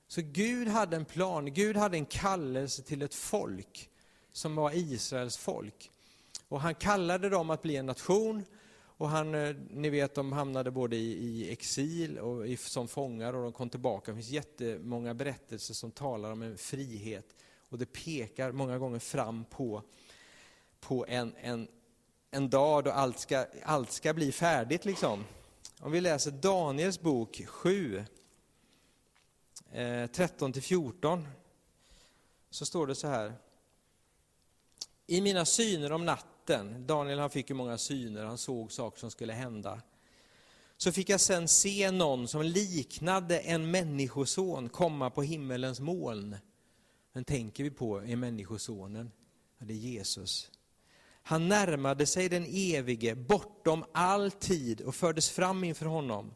Så 0.09 0.21
Gud 0.25 0.69
hade 0.69 0.97
en 0.97 1.05
plan, 1.05 1.55
Gud 1.55 1.77
hade 1.77 1.97
en 1.97 2.07
kallelse 2.07 2.83
till 2.83 3.03
ett 3.03 3.15
folk 3.15 3.91
som 4.33 4.55
var 4.55 4.73
Israels 4.75 5.37
folk. 5.37 5.91
Och 6.49 6.61
han 6.61 6.75
kallade 6.75 7.29
dem 7.29 7.51
att 7.51 7.63
bli 7.63 7.77
en 7.77 7.87
nation 7.87 8.45
och 8.97 9.09
han, 9.09 9.35
eh, 9.35 9.57
ni 9.71 9.91
vet, 9.91 10.15
de 10.15 10.33
hamnade 10.33 10.71
både 10.71 10.97
i, 10.97 11.13
i 11.13 11.53
exil 11.53 12.19
och 12.19 12.49
i, 12.49 12.57
som 12.57 12.89
fångar 12.89 13.33
och 13.33 13.43
de 13.43 13.53
kom 13.53 13.71
tillbaka. 13.71 14.11
Det 14.11 14.17
finns 14.17 14.29
jättemånga 14.29 15.15
berättelser 15.15 15.75
som 15.75 15.91
talar 15.91 16.33
om 16.33 16.43
en 16.43 16.59
frihet. 16.59 17.35
Och 17.69 17.79
det 17.79 17.87
pekar 17.87 18.53
många 18.53 18.79
gånger 18.79 18.99
fram 18.99 19.45
på, 19.45 19.83
på 20.81 21.07
en, 21.09 21.35
en, 21.41 21.69
en 22.31 22.51
dag 22.51 22.85
då 22.85 22.91
allt 22.91 23.19
ska, 23.19 23.47
allt 23.65 23.93
ska 23.93 24.15
bli 24.15 24.33
färdigt. 24.33 24.85
Liksom. 24.85 25.25
Om 25.81 25.93
vi 25.93 26.01
läser 26.01 26.31
Daniels 26.31 27.01
bok 27.01 27.43
7, 27.47 28.05
eh, 29.73 29.83
13-14. 29.83 31.27
så 32.51 32.67
står 32.67 32.87
det 32.87 32.95
så 32.95 33.09
här. 33.09 33.33
I 35.07 35.21
mina 35.21 35.45
syner 35.45 35.93
om 35.93 36.05
natten, 36.05 36.36
Daniel 36.87 37.19
han 37.19 37.31
fick 37.31 37.51
ju 37.51 37.57
många 37.57 37.79
syner, 37.79 38.25
han 38.25 38.39
såg 38.39 38.73
saker 38.73 39.01
som 39.01 39.11
skulle 39.11 39.33
hända. 39.33 39.81
Så 40.77 40.93
fick 40.93 41.09
jag 41.09 41.21
sen 41.21 41.49
se 41.49 41.91
någon 41.91 42.29
som 42.29 42.43
liknade 42.43 43.39
en 43.39 43.71
människoson 43.71 44.69
komma 44.69 45.11
på 45.11 45.23
himmelens 45.23 45.81
moln. 45.81 46.37
Men 47.13 47.25
tänker 47.25 47.65
vi 47.65 47.71
på 47.71 47.99
är 47.99 48.17
människosonen? 48.17 49.13
Ja, 49.59 49.67
det 49.67 49.73
är 49.73 49.77
Jesus. 49.77 50.51
Han 51.23 51.49
närmade 51.49 52.07
sig 52.07 52.29
den 52.29 52.47
evige 52.49 53.15
bortom 53.15 53.85
all 53.93 54.31
tid 54.31 54.81
och 54.81 54.95
fördes 54.95 55.31
fram 55.31 55.65
inför 55.65 55.87
honom. 55.87 56.35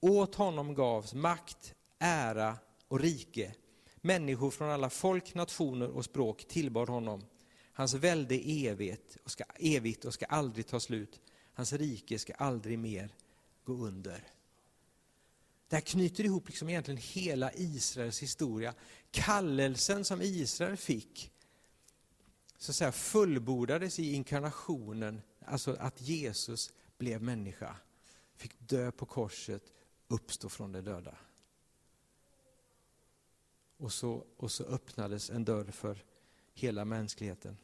Åt 0.00 0.34
honom 0.34 0.74
gavs 0.74 1.14
makt, 1.14 1.74
ära 1.98 2.56
och 2.88 3.00
rike. 3.00 3.54
Människor 3.96 4.50
från 4.50 4.70
alla 4.70 4.90
folk, 4.90 5.34
nationer 5.34 5.88
och 5.88 6.04
språk 6.04 6.44
tillbad 6.48 6.88
honom. 6.88 7.24
Hans 7.78 7.94
välde 7.94 8.48
är 8.48 8.70
evigt 8.70 9.16
och, 9.24 9.30
ska, 9.30 9.44
evigt 9.58 10.04
och 10.04 10.14
ska 10.14 10.26
aldrig 10.26 10.66
ta 10.66 10.80
slut. 10.80 11.20
Hans 11.52 11.72
rike 11.72 12.18
ska 12.18 12.34
aldrig 12.34 12.78
mer 12.78 13.14
gå 13.64 13.72
under. 13.72 14.24
Det 15.68 15.76
här 15.76 15.80
knyter 15.80 16.24
ihop 16.24 16.48
liksom 16.48 16.68
egentligen 16.68 17.00
hela 17.02 17.52
Israels 17.54 18.22
historia. 18.22 18.74
Kallelsen 19.10 20.04
som 20.04 20.22
Israel 20.22 20.76
fick 20.76 21.32
så 22.56 22.72
att 22.72 22.76
säga, 22.76 22.92
fullbordades 22.92 23.98
i 23.98 24.12
inkarnationen, 24.12 25.22
alltså 25.44 25.76
att 25.80 26.00
Jesus 26.00 26.72
blev 26.96 27.22
människa, 27.22 27.76
fick 28.36 28.68
dö 28.68 28.90
på 28.90 29.06
korset, 29.06 29.62
uppstå 30.08 30.48
från 30.48 30.72
de 30.72 30.80
döda. 30.80 31.14
Och 33.76 33.92
så, 33.92 34.26
och 34.36 34.50
så 34.50 34.64
öppnades 34.64 35.30
en 35.30 35.44
dörr 35.44 35.70
för 35.70 36.04
hela 36.54 36.84
mänskligheten. 36.84 37.56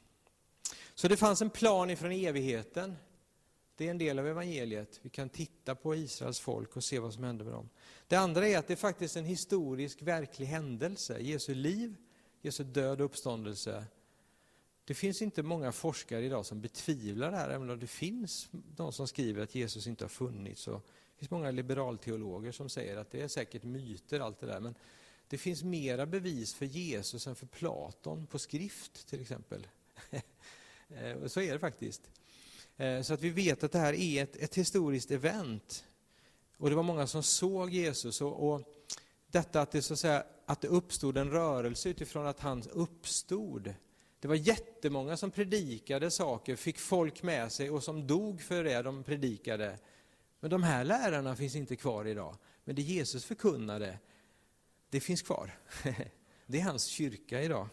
Så 0.94 1.08
det 1.08 1.16
fanns 1.16 1.42
en 1.42 1.50
plan 1.50 1.90
ifrån 1.90 2.12
evigheten. 2.12 2.96
Det 3.76 3.86
är 3.86 3.90
en 3.90 3.98
del 3.98 4.18
av 4.18 4.26
evangeliet. 4.26 5.00
Vi 5.02 5.10
kan 5.10 5.28
titta 5.28 5.74
på 5.74 5.94
Israels 5.94 6.40
folk 6.40 6.76
och 6.76 6.84
se 6.84 6.98
vad 6.98 7.14
som 7.14 7.24
hände 7.24 7.44
med 7.44 7.52
dem. 7.52 7.68
Det 8.08 8.16
andra 8.16 8.48
är 8.48 8.58
att 8.58 8.66
det 8.66 8.74
är 8.74 8.76
faktiskt 8.76 9.16
en 9.16 9.24
historisk, 9.24 10.02
verklig 10.02 10.46
händelse. 10.46 11.18
Jesu 11.20 11.54
liv, 11.54 11.96
Jesu 12.42 12.64
död 12.64 13.00
och 13.00 13.04
uppståndelse. 13.04 13.84
Det 14.84 14.94
finns 14.94 15.22
inte 15.22 15.42
många 15.42 15.72
forskare 15.72 16.24
idag 16.24 16.46
som 16.46 16.60
betvivlar 16.60 17.30
det 17.30 17.36
här, 17.36 17.50
även 17.50 17.70
om 17.70 17.80
det 17.80 17.86
finns 17.86 18.48
de 18.50 18.92
som 18.92 19.08
skriver 19.08 19.42
att 19.42 19.54
Jesus 19.54 19.86
inte 19.86 20.04
har 20.04 20.08
funnits. 20.08 20.68
Och 20.68 20.86
det 21.14 21.18
finns 21.18 21.30
många 21.30 21.50
liberalteologer 21.50 22.52
som 22.52 22.68
säger 22.68 22.96
att 22.96 23.10
det 23.10 23.20
är 23.20 23.28
säkert 23.28 23.62
myter, 23.62 24.20
allt 24.20 24.40
det 24.40 24.46
där. 24.46 24.60
Men 24.60 24.74
det 25.28 25.38
finns 25.38 25.62
mera 25.62 26.06
bevis 26.06 26.54
för 26.54 26.66
Jesus 26.66 27.26
än 27.26 27.34
för 27.34 27.46
Platon 27.46 28.26
på 28.26 28.38
skrift 28.38 29.06
till 29.08 29.20
exempel. 29.20 29.66
Eh, 30.88 31.26
så 31.26 31.40
är 31.40 31.52
det 31.52 31.58
faktiskt. 31.58 32.10
Eh, 32.76 33.02
så 33.02 33.14
att 33.14 33.20
vi 33.20 33.30
vet 33.30 33.64
att 33.64 33.72
det 33.72 33.78
här 33.78 33.92
är 33.92 34.22
ett, 34.22 34.36
ett 34.36 34.54
historiskt 34.54 35.10
event. 35.10 35.84
Och 36.56 36.70
det 36.70 36.76
var 36.76 36.82
många 36.82 37.06
som 37.06 37.22
såg 37.22 37.70
Jesus. 37.70 38.20
Och, 38.20 38.52
och 38.52 38.62
detta 39.26 39.60
att 39.60 39.70
det, 39.70 39.82
så 39.82 39.92
att, 39.92 39.98
säga, 39.98 40.24
att 40.46 40.60
det 40.60 40.68
uppstod 40.68 41.18
en 41.18 41.30
rörelse 41.30 41.88
utifrån 41.88 42.26
att 42.26 42.40
han 42.40 42.62
uppstod. 42.72 43.74
Det 44.20 44.28
var 44.28 44.34
jättemånga 44.34 45.16
som 45.16 45.30
predikade 45.30 46.10
saker, 46.10 46.56
fick 46.56 46.78
folk 46.78 47.22
med 47.22 47.52
sig 47.52 47.70
och 47.70 47.82
som 47.82 48.06
dog 48.06 48.42
för 48.42 48.64
det 48.64 48.82
de 48.82 49.04
predikade. 49.04 49.78
Men 50.40 50.50
de 50.50 50.62
här 50.62 50.84
lärarna 50.84 51.36
finns 51.36 51.54
inte 51.54 51.76
kvar 51.76 52.04
idag. 52.04 52.36
Men 52.64 52.76
det 52.76 52.82
Jesus 52.82 53.24
förkunnade, 53.24 53.98
det 54.90 55.00
finns 55.00 55.22
kvar. 55.22 55.58
Det 56.46 56.60
är 56.60 56.62
hans 56.62 56.84
kyrka 56.84 57.42
idag. 57.42 57.68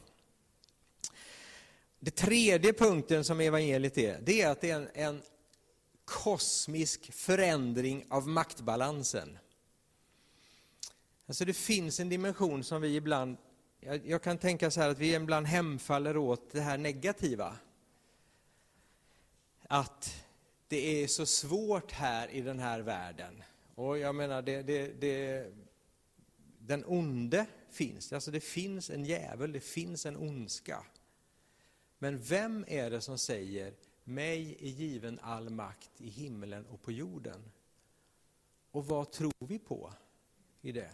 Det 2.04 2.12
tredje 2.12 2.74
punkten 2.74 3.24
som 3.24 3.40
evangeliet 3.40 3.98
är, 3.98 4.20
det 4.22 4.42
är 4.42 4.52
att 4.52 4.62
det 4.62 4.70
är 4.70 4.76
en, 4.76 4.90
en 4.94 5.22
kosmisk 6.06 7.14
förändring 7.14 8.06
av 8.10 8.28
maktbalansen. 8.28 9.38
Alltså 11.28 11.46
det 11.46 11.54
finns 11.54 12.00
en 12.00 12.10
dimension 12.10 12.64
som 12.64 12.82
vi 12.82 12.96
ibland, 12.96 13.38
jag, 13.80 14.08
jag 14.08 14.22
kan 14.22 14.38
tänka 14.38 14.72
så 14.72 14.82
här 14.82 14.90
att 14.90 15.00
vi 15.00 15.16
ibland 15.16 15.48
hemfaller 15.48 16.18
åt 16.18 16.52
det 16.52 16.62
här 16.62 16.78
negativa. 16.78 17.58
Att 19.68 20.26
det 20.68 21.04
är 21.04 21.08
så 21.08 21.26
svårt 21.26 21.92
här 21.92 22.28
i 22.28 22.42
den 22.42 22.60
här 22.60 22.80
världen. 22.80 23.44
Och 23.76 23.98
jag 23.98 24.16
menar, 24.16 24.42
det, 24.42 24.62
det, 24.62 25.02
det, 25.02 25.46
den 26.60 26.84
onde 26.88 27.46
finns, 27.72 28.14
alltså 28.14 28.32
det 28.32 28.40
finns 28.40 28.90
en 28.90 29.06
djävul, 29.06 29.52
det 29.52 29.60
finns 29.60 30.06
en 30.06 30.18
ondska. 30.18 30.84
Men 32.04 32.20
vem 32.20 32.66
är 32.68 32.90
det 32.90 33.02
som 33.02 33.18
säger 33.18 33.74
mig 34.04 34.58
är 34.60 34.70
given 34.70 35.20
all 35.20 35.50
makt 35.50 36.02
i 36.02 36.10
himlen 36.10 36.66
och 36.66 36.82
på 36.82 36.92
jorden? 36.92 37.52
Och 38.72 38.86
vad 38.86 39.12
tror 39.12 39.34
vi 39.40 39.60
på 39.60 39.94
i 40.62 40.72
det? 40.72 40.92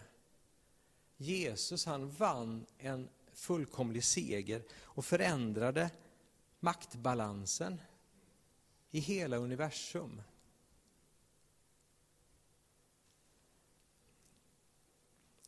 Jesus 1.16 1.86
han 1.86 2.10
vann 2.10 2.66
en 2.78 3.08
fullkomlig 3.32 4.04
seger 4.04 4.62
och 4.72 5.04
förändrade 5.04 5.90
maktbalansen 6.60 7.80
i 8.90 8.98
hela 8.98 9.36
universum. 9.36 10.22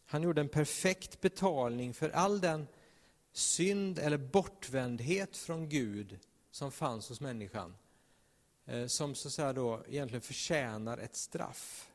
Han 0.04 0.22
gjorde 0.22 0.40
en 0.40 0.48
perfekt 0.48 1.20
betalning 1.20 1.94
för 1.94 2.10
all 2.10 2.40
den 2.40 2.66
synd 3.32 3.98
eller 3.98 4.18
bortvändhet 4.18 5.36
från 5.36 5.68
Gud 5.68 6.18
som 6.50 6.72
fanns 6.72 7.08
hos 7.08 7.20
människan. 7.20 7.74
Eh, 8.66 8.86
som 8.86 9.14
så 9.14 9.28
att 9.28 9.34
säga 9.34 9.52
då 9.52 9.84
egentligen 9.88 10.22
förtjänar 10.22 10.98
ett 10.98 11.16
straff. 11.16 11.88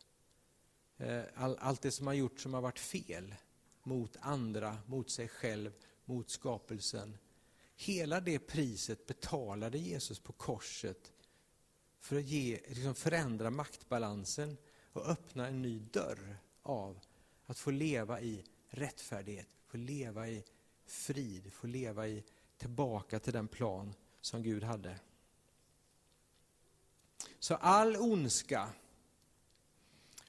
Eh, 0.98 1.24
all, 1.36 1.58
allt 1.60 1.82
det 1.82 1.92
som 1.92 2.08
har 2.08 2.14
gjort 2.14 2.40
som 2.40 2.54
har 2.54 2.62
varit 2.62 2.80
fel 2.80 3.36
mot 3.84 4.18
andra, 4.20 4.78
mot 4.86 5.10
sig 5.10 5.28
själv, 5.28 5.72
mot 6.06 6.30
skapelsen. 6.30 7.18
Hela 7.76 8.20
det 8.20 8.40
priset 8.40 9.06
betalade 9.08 9.78
Jesus 9.78 10.20
på 10.20 10.34
korset 10.34 11.14
för 12.00 12.16
att 12.16 12.26
ge, 12.26 12.60
liksom 12.68 12.96
förändra 12.96 13.50
maktbalansen 13.50 14.58
och 14.94 15.08
öppna 15.08 15.48
en 15.48 15.62
ny 15.62 15.80
dörr 15.80 16.38
av 16.62 17.00
att 17.46 17.60
få 17.60 17.72
leva 17.72 18.22
i 18.22 18.44
rättfärdighet, 18.70 19.48
få 19.68 19.78
leva 19.78 20.28
i 20.28 20.44
frid, 20.86 21.54
få 21.54 21.68
leva 21.68 22.08
i 22.08 22.24
tillbaka 22.58 23.20
till 23.20 23.34
den 23.34 23.48
plan 23.48 23.94
som 24.22 24.44
Gud 24.44 24.64
hade. 24.64 25.00
Så 27.40 27.56
all 27.56 27.96
ondska 27.96 28.70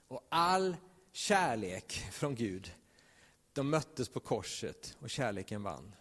och 0.08 0.26
all 0.28 0.76
kärlek 1.12 1.92
från 2.12 2.34
Gud, 2.34 2.74
de 3.52 3.70
möttes 3.70 4.08
på 4.08 4.20
korset 4.20 4.96
och 5.00 5.10
kärleken 5.10 5.62
vann. 5.62 5.94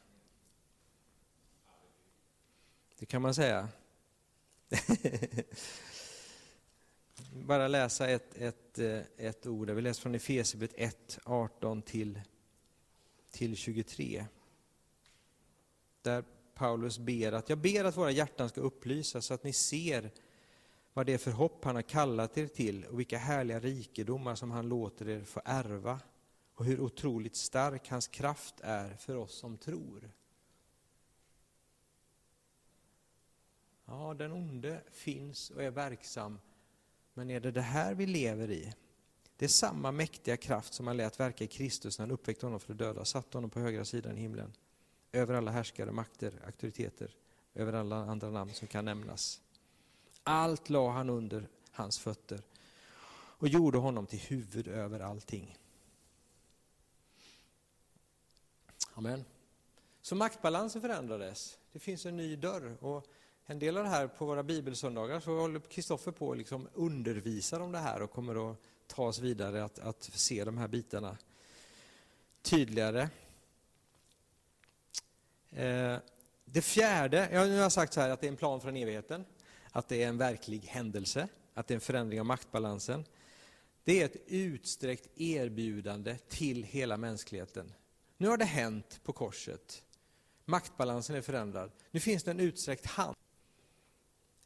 Det 2.99 3.05
kan 3.05 3.21
man 3.21 3.35
säga. 3.35 3.69
Bara 7.33 7.67
läsa 7.67 8.07
ett, 8.09 8.35
ett, 8.35 8.79
eh, 8.79 9.01
ett 9.17 9.47
ord, 9.47 9.69
vi 9.69 9.81
läser 9.81 10.01
från 10.01 10.15
Efesierbrevet 10.15 10.75
1, 10.77 11.19
18 11.23 11.81
till, 11.81 12.21
till 13.31 13.55
23 13.55 14.25
där 16.05 16.23
Paulus 16.53 16.99
ber 16.99 17.31
att 17.31 17.49
jag 17.49 17.57
ber 17.57 17.83
att 17.83 17.97
våra 17.97 18.11
hjärtan 18.11 18.49
ska 18.49 18.61
upplysas 18.61 19.25
så 19.25 19.33
att 19.33 19.43
ni 19.43 19.53
ser 19.53 20.11
vad 20.93 21.05
det 21.05 21.13
är 21.13 21.17
för 21.17 21.31
hopp 21.31 21.65
han 21.65 21.75
har 21.75 21.81
kallat 21.81 22.37
er 22.37 22.47
till 22.47 22.85
och 22.85 22.99
vilka 22.99 23.17
härliga 23.17 23.59
rikedomar 23.59 24.35
som 24.35 24.51
han 24.51 24.69
låter 24.69 25.09
er 25.09 25.23
få 25.23 25.41
ärva 25.45 25.99
och 26.55 26.65
hur 26.65 26.79
otroligt 26.79 27.35
stark 27.35 27.89
hans 27.89 28.07
kraft 28.07 28.55
är 28.59 28.95
för 28.95 29.15
oss 29.15 29.33
som 29.33 29.57
tror. 29.57 30.11
Ja, 33.85 34.13
den 34.13 34.31
onde 34.31 34.81
finns 34.91 35.49
och 35.49 35.63
är 35.63 35.71
verksam, 35.71 36.39
men 37.13 37.29
är 37.29 37.39
det 37.39 37.51
det 37.51 37.61
här 37.61 37.95
vi 37.95 38.05
lever 38.05 38.51
i? 38.51 38.73
Det 39.37 39.45
är 39.45 39.49
samma 39.49 39.91
mäktiga 39.91 40.37
kraft 40.37 40.73
som 40.73 40.87
han 40.87 40.97
lät 40.97 41.19
verka 41.19 41.43
i 41.43 41.47
Kristus 41.47 41.99
när 41.99 42.05
han 42.05 42.11
uppväckte 42.11 42.45
honom 42.45 42.59
för 42.59 42.73
de 42.73 42.83
döda, 42.83 43.05
satte 43.05 43.37
honom 43.37 43.49
på 43.49 43.59
högra 43.59 43.85
sidan 43.85 44.17
i 44.17 44.21
himlen 44.21 44.53
över 45.15 45.33
alla 45.33 45.51
härskare, 45.51 45.91
makter, 45.91 46.33
auktoriteter, 46.45 47.15
över 47.53 47.73
alla 47.73 47.95
andra 47.95 48.29
namn 48.29 48.53
som 48.53 48.67
kan 48.67 48.85
nämnas. 48.85 49.41
Allt 50.23 50.69
la 50.69 50.91
han 50.91 51.09
under 51.09 51.47
hans 51.71 51.99
fötter 51.99 52.41
och 53.37 53.47
gjorde 53.47 53.77
honom 53.77 54.05
till 54.05 54.19
huvud 54.19 54.67
över 54.67 54.99
allting. 54.99 55.57
Amen. 58.93 59.25
Så 60.01 60.15
maktbalansen 60.15 60.81
förändrades. 60.81 61.57
Det 61.71 61.79
finns 61.79 62.05
en 62.05 62.17
ny 62.17 62.35
dörr. 62.35 62.77
Och 62.79 63.07
en 63.45 63.59
del 63.59 63.77
av 63.77 63.83
det 63.83 63.89
här 63.89 64.07
på 64.07 64.25
våra 64.25 64.43
bibelsöndagar 64.43 65.19
så 65.19 65.39
håller 65.39 65.59
Kristoffer 65.59 66.11
på 66.11 66.31
att 66.31 66.37
liksom 66.37 66.67
undervisa 66.73 67.63
om 67.63 67.71
det 67.71 67.77
här 67.77 68.01
och 68.01 68.11
kommer 68.11 68.51
att 68.51 68.57
ta 68.87 69.07
oss 69.07 69.19
vidare 69.19 69.63
att, 69.63 69.79
att 69.79 70.03
se 70.03 70.43
de 70.43 70.57
här 70.57 70.67
bitarna 70.67 71.17
tydligare. 72.41 73.09
Eh, 75.55 75.97
det 76.45 76.61
fjärde, 76.61 77.29
jag 77.31 77.47
nu 77.47 77.55
har 77.55 77.61
jag 77.61 77.71
sagt 77.71 77.93
så 77.93 78.01
här 78.01 78.09
att 78.09 78.21
det 78.21 78.27
är 78.27 78.31
en 78.31 78.37
plan 78.37 78.61
från 78.61 78.77
evigheten, 78.77 79.25
att 79.71 79.87
det 79.87 80.03
är 80.03 80.07
en 80.07 80.17
verklig 80.17 80.59
händelse, 80.59 81.27
att 81.53 81.67
det 81.67 81.73
är 81.73 81.75
en 81.75 81.81
förändring 81.81 82.19
av 82.19 82.25
maktbalansen. 82.25 83.05
Det 83.83 84.01
är 84.01 84.05
ett 84.05 84.17
utsträckt 84.27 85.19
erbjudande 85.19 86.17
till 86.29 86.63
hela 86.63 86.97
mänskligheten. 86.97 87.73
Nu 88.17 88.27
har 88.27 88.37
det 88.37 88.45
hänt 88.45 88.99
på 89.03 89.13
korset. 89.13 89.83
Maktbalansen 90.45 91.15
är 91.15 91.21
förändrad. 91.21 91.71
Nu 91.91 91.99
finns 91.99 92.23
det 92.23 92.31
en 92.31 92.39
utsträckt 92.39 92.85
hand. 92.85 93.15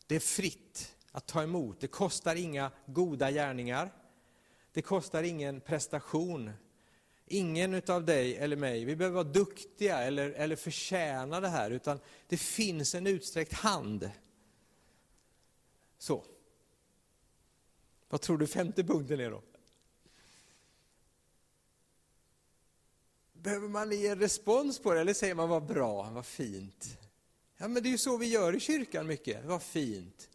Det 0.08 0.16
är 0.16 0.20
fritt 0.20 0.96
att 1.12 1.28
ta 1.28 1.44
emot. 1.44 1.82
Det 1.82 1.88
kostar 1.88 2.36
inga 2.36 2.72
goda 2.86 3.32
gärningar. 3.32 3.94
Det 4.72 4.82
kostar 4.82 5.24
ingen 5.24 5.62
prestation. 5.62 6.52
Ingen 7.32 7.82
av 7.88 8.06
dig 8.06 8.38
eller 8.38 8.56
mig, 8.56 8.86
vi 8.86 8.96
behöver 8.96 9.16
vara 9.16 9.34
duktiga 9.34 10.00
eller, 10.00 10.32
eller 10.32 10.56
förtjäna 10.56 11.40
det 11.40 11.48
här, 11.48 11.72
utan 11.72 12.00
det 12.28 12.38
finns 12.38 12.96
en 12.96 13.08
utsträckt 13.08 13.54
hand. 13.54 14.12
Så. 15.98 16.26
Vad 18.10 18.22
tror 18.22 18.38
du 18.38 18.48
femte 18.48 18.84
punkten 18.84 19.20
är 19.20 19.32
då? 19.32 19.42
Behöver 23.34 23.68
man 23.68 23.92
ge 23.92 24.16
respons 24.16 24.80
på 24.80 24.94
det 24.94 25.02
eller 25.02 25.14
säger 25.14 25.36
man 25.36 25.50
vad 25.50 25.66
bra, 25.66 26.10
vad 26.10 26.26
fint? 26.26 26.98
Ja 27.58 27.68
men 27.68 27.84
det 27.84 27.90
är 27.90 27.92
ju 27.92 27.98
så 27.98 28.18
vi 28.18 28.26
gör 28.26 28.56
i 28.56 28.60
kyrkan 28.60 29.08
mycket, 29.08 29.46
vad 29.46 29.64
fint. 29.64 30.30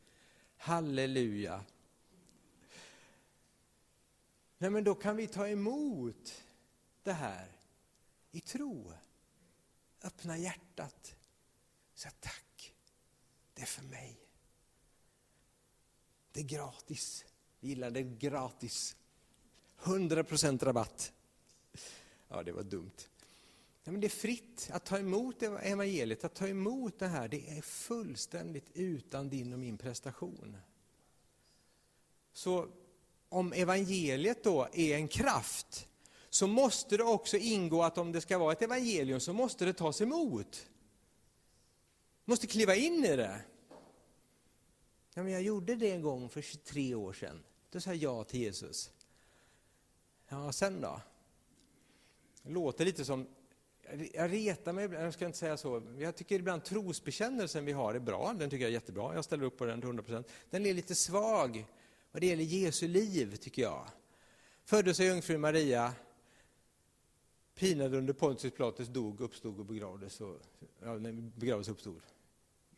Halleluja. 0.57 1.65
Nej 4.59 4.71
men 4.71 4.85
då 4.85 4.95
kan 4.95 5.17
vi 5.17 5.27
ta 5.27 5.49
emot 5.49 6.44
det 7.05 7.13
här 7.13 7.53
i 8.31 8.41
tro. 8.41 8.93
Öppna 10.03 10.39
hjärtat. 10.39 11.15
Säg 11.95 12.13
tack, 12.21 12.75
det 13.55 13.63
är 13.63 13.67
för 13.67 13.83
mig. 13.83 14.21
Det 16.33 16.41
är 16.41 16.45
gratis. 16.45 17.25
Vi 17.61 17.69
gillar 17.69 17.91
det 17.91 18.03
gratis. 18.03 18.97
100% 19.79 20.65
rabatt. 20.65 21.13
Ja, 22.29 22.43
det 22.43 22.53
var 22.53 22.63
dumt. 22.63 23.09
Ja, 23.85 23.93
men 23.93 24.01
det 24.01 24.07
är 24.07 24.09
fritt 24.09 24.71
att 24.73 24.85
ta 24.85 24.99
emot 24.99 25.43
evangeliet, 25.43 26.25
att 26.25 26.35
ta 26.35 26.49
emot 26.49 26.99
det 26.99 27.07
här. 27.07 27.29
Det 27.29 27.59
är 27.59 27.63
fullständigt 27.63 28.71
utan 28.75 29.29
din 29.29 29.53
och 29.53 29.59
min 29.59 29.79
prestation. 29.79 30.57
Så 32.33 32.69
om 33.29 33.53
evangeliet 33.53 34.45
då 34.45 34.69
är 34.73 34.97
en 34.97 35.09
kraft, 35.09 35.89
så 36.35 36.47
måste 36.47 36.97
det 36.97 37.03
också 37.03 37.37
ingå 37.37 37.83
att 37.83 37.99
om 37.99 38.13
det 38.13 38.21
ska 38.21 38.39
vara 38.39 38.53
ett 38.53 38.63
evangelium 38.63 39.21
så 39.21 39.33
måste 39.33 39.65
det 39.65 39.73
tas 39.73 40.01
emot. 40.01 40.67
måste 42.25 42.47
kliva 42.47 42.75
in 42.75 43.05
i 43.05 43.17
det. 43.17 43.41
Ja, 45.15 45.23
men 45.23 45.33
jag 45.33 45.43
gjorde 45.43 45.75
det 45.75 45.91
en 45.91 46.03
gång 46.03 46.29
för 46.29 46.43
23 46.43 46.95
år 46.95 47.13
sedan. 47.13 47.43
Då 47.71 47.81
sa 47.81 47.91
jag 47.91 47.97
ja 47.97 48.25
till 48.25 48.41
Jesus. 48.41 48.91
Ja, 50.29 50.53
sen 50.53 50.81
då? 50.81 51.01
Det 52.43 52.51
låter 52.51 52.85
lite 52.85 53.05
som, 53.05 53.27
jag 54.15 54.33
retar 54.33 54.73
mig, 54.73 54.85
ibland, 54.85 55.07
jag 55.07 55.15
ska 55.15 55.27
inte 55.27 55.39
säga 55.39 55.57
så, 55.57 55.83
jag 55.99 56.17
tycker 56.17 56.35
ibland 56.35 56.65
trosbekännelsen 56.65 57.65
vi 57.65 57.73
har 57.73 57.95
är 57.95 58.01
bra, 58.01 58.35
den 58.39 58.51
tycker 58.51 58.65
jag 58.65 58.71
är 58.71 58.75
jättebra, 58.75 59.15
jag 59.15 59.25
ställer 59.25 59.45
upp 59.45 59.59
på 59.59 59.65
den 59.65 59.81
till 59.81 59.91
100%. 59.91 60.25
Den 60.51 60.67
är 60.67 60.75
lite 60.75 60.95
svag 60.95 61.67
vad 62.13 62.21
det 62.21 62.27
gäller 62.27 62.45
Jesu 62.45 62.89
liv, 62.89 63.37
tycker 63.37 63.63
jag. 63.63 63.89
Föddes 64.65 65.01
av 65.01 65.07
jungfru 65.07 65.39
Maria, 65.39 65.95
pinade 67.55 67.99
under 67.99 68.13
Pontius 68.13 68.55
Pilatus, 68.55 68.89
dog, 68.89 69.21
uppstod 69.21 69.59
och 69.59 69.67
begravdes. 69.67 70.21
Och, 70.21 70.41
ja, 70.83 70.99
begravdes 71.37 71.69
uppstod. 71.69 72.01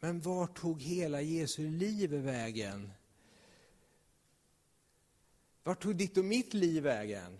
Men 0.00 0.20
var 0.20 0.46
tog 0.46 0.82
hela 0.82 1.20
Jesu 1.20 1.70
liv 1.70 2.10
vägen? 2.10 2.92
Vart 5.62 5.82
tog 5.82 5.96
ditt 5.96 6.16
och 6.16 6.24
mitt 6.24 6.54
liv 6.54 6.82
vägen? 6.82 7.38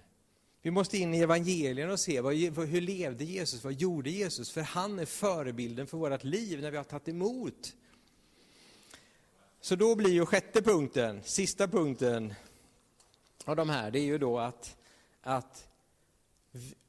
Vi 0.62 0.70
måste 0.70 0.98
in 0.98 1.14
i 1.14 1.20
evangelien 1.20 1.90
och 1.90 2.00
se 2.00 2.20
vad, 2.20 2.34
hur 2.34 2.80
levde 2.80 3.24
Jesus, 3.24 3.64
vad 3.64 3.72
gjorde 3.72 4.10
Jesus? 4.10 4.50
För 4.50 4.62
han 4.62 4.98
är 4.98 5.04
förebilden 5.04 5.86
för 5.86 5.98
vårt 5.98 6.24
liv 6.24 6.60
när 6.60 6.70
vi 6.70 6.76
har 6.76 6.84
tagit 6.84 7.08
emot. 7.08 7.74
Så 9.60 9.76
då 9.76 9.94
blir 9.94 10.10
ju 10.10 10.26
sjätte 10.26 10.62
punkten, 10.62 11.22
sista 11.24 11.68
punkten 11.68 12.34
av 13.44 13.56
de 13.56 13.68
här, 13.68 13.90
det 13.90 13.98
är 13.98 14.04
ju 14.04 14.18
då 14.18 14.38
att, 14.38 14.76
att 15.20 15.68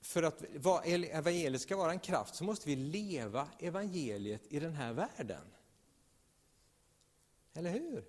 för 0.01 0.23
att 0.23 0.41
evangeliet 0.55 1.61
ska 1.61 1.77
vara 1.77 1.91
en 1.91 1.99
kraft 1.99 2.35
så 2.35 2.43
måste 2.43 2.69
vi 2.69 2.75
leva 2.75 3.47
evangeliet 3.59 4.41
i 4.49 4.59
den 4.59 4.73
här 4.73 4.93
världen. 4.93 5.43
Eller 7.53 7.71
hur? 7.71 8.05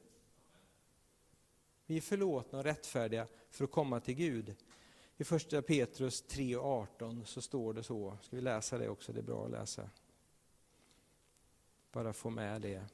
Vi 1.86 1.96
är 1.96 2.00
förlåtna 2.00 2.58
och 2.58 2.64
rättfärdiga 2.64 3.26
för 3.50 3.64
att 3.64 3.70
komma 3.70 4.00
till 4.00 4.14
Gud. 4.14 4.56
I 5.16 5.24
första 5.24 5.62
Petrus 5.62 6.24
3.18 6.28 7.24
så 7.24 7.42
står 7.42 7.74
det 7.74 7.82
så. 7.82 8.18
Ska 8.22 8.36
vi 8.36 8.42
läsa 8.42 8.78
det 8.78 8.88
också? 8.88 9.12
Det 9.12 9.20
är 9.20 9.22
bra 9.22 9.44
att 9.44 9.50
läsa. 9.50 9.90
Bara 11.92 12.12
få 12.12 12.30
med 12.30 12.62
det. 12.62 12.84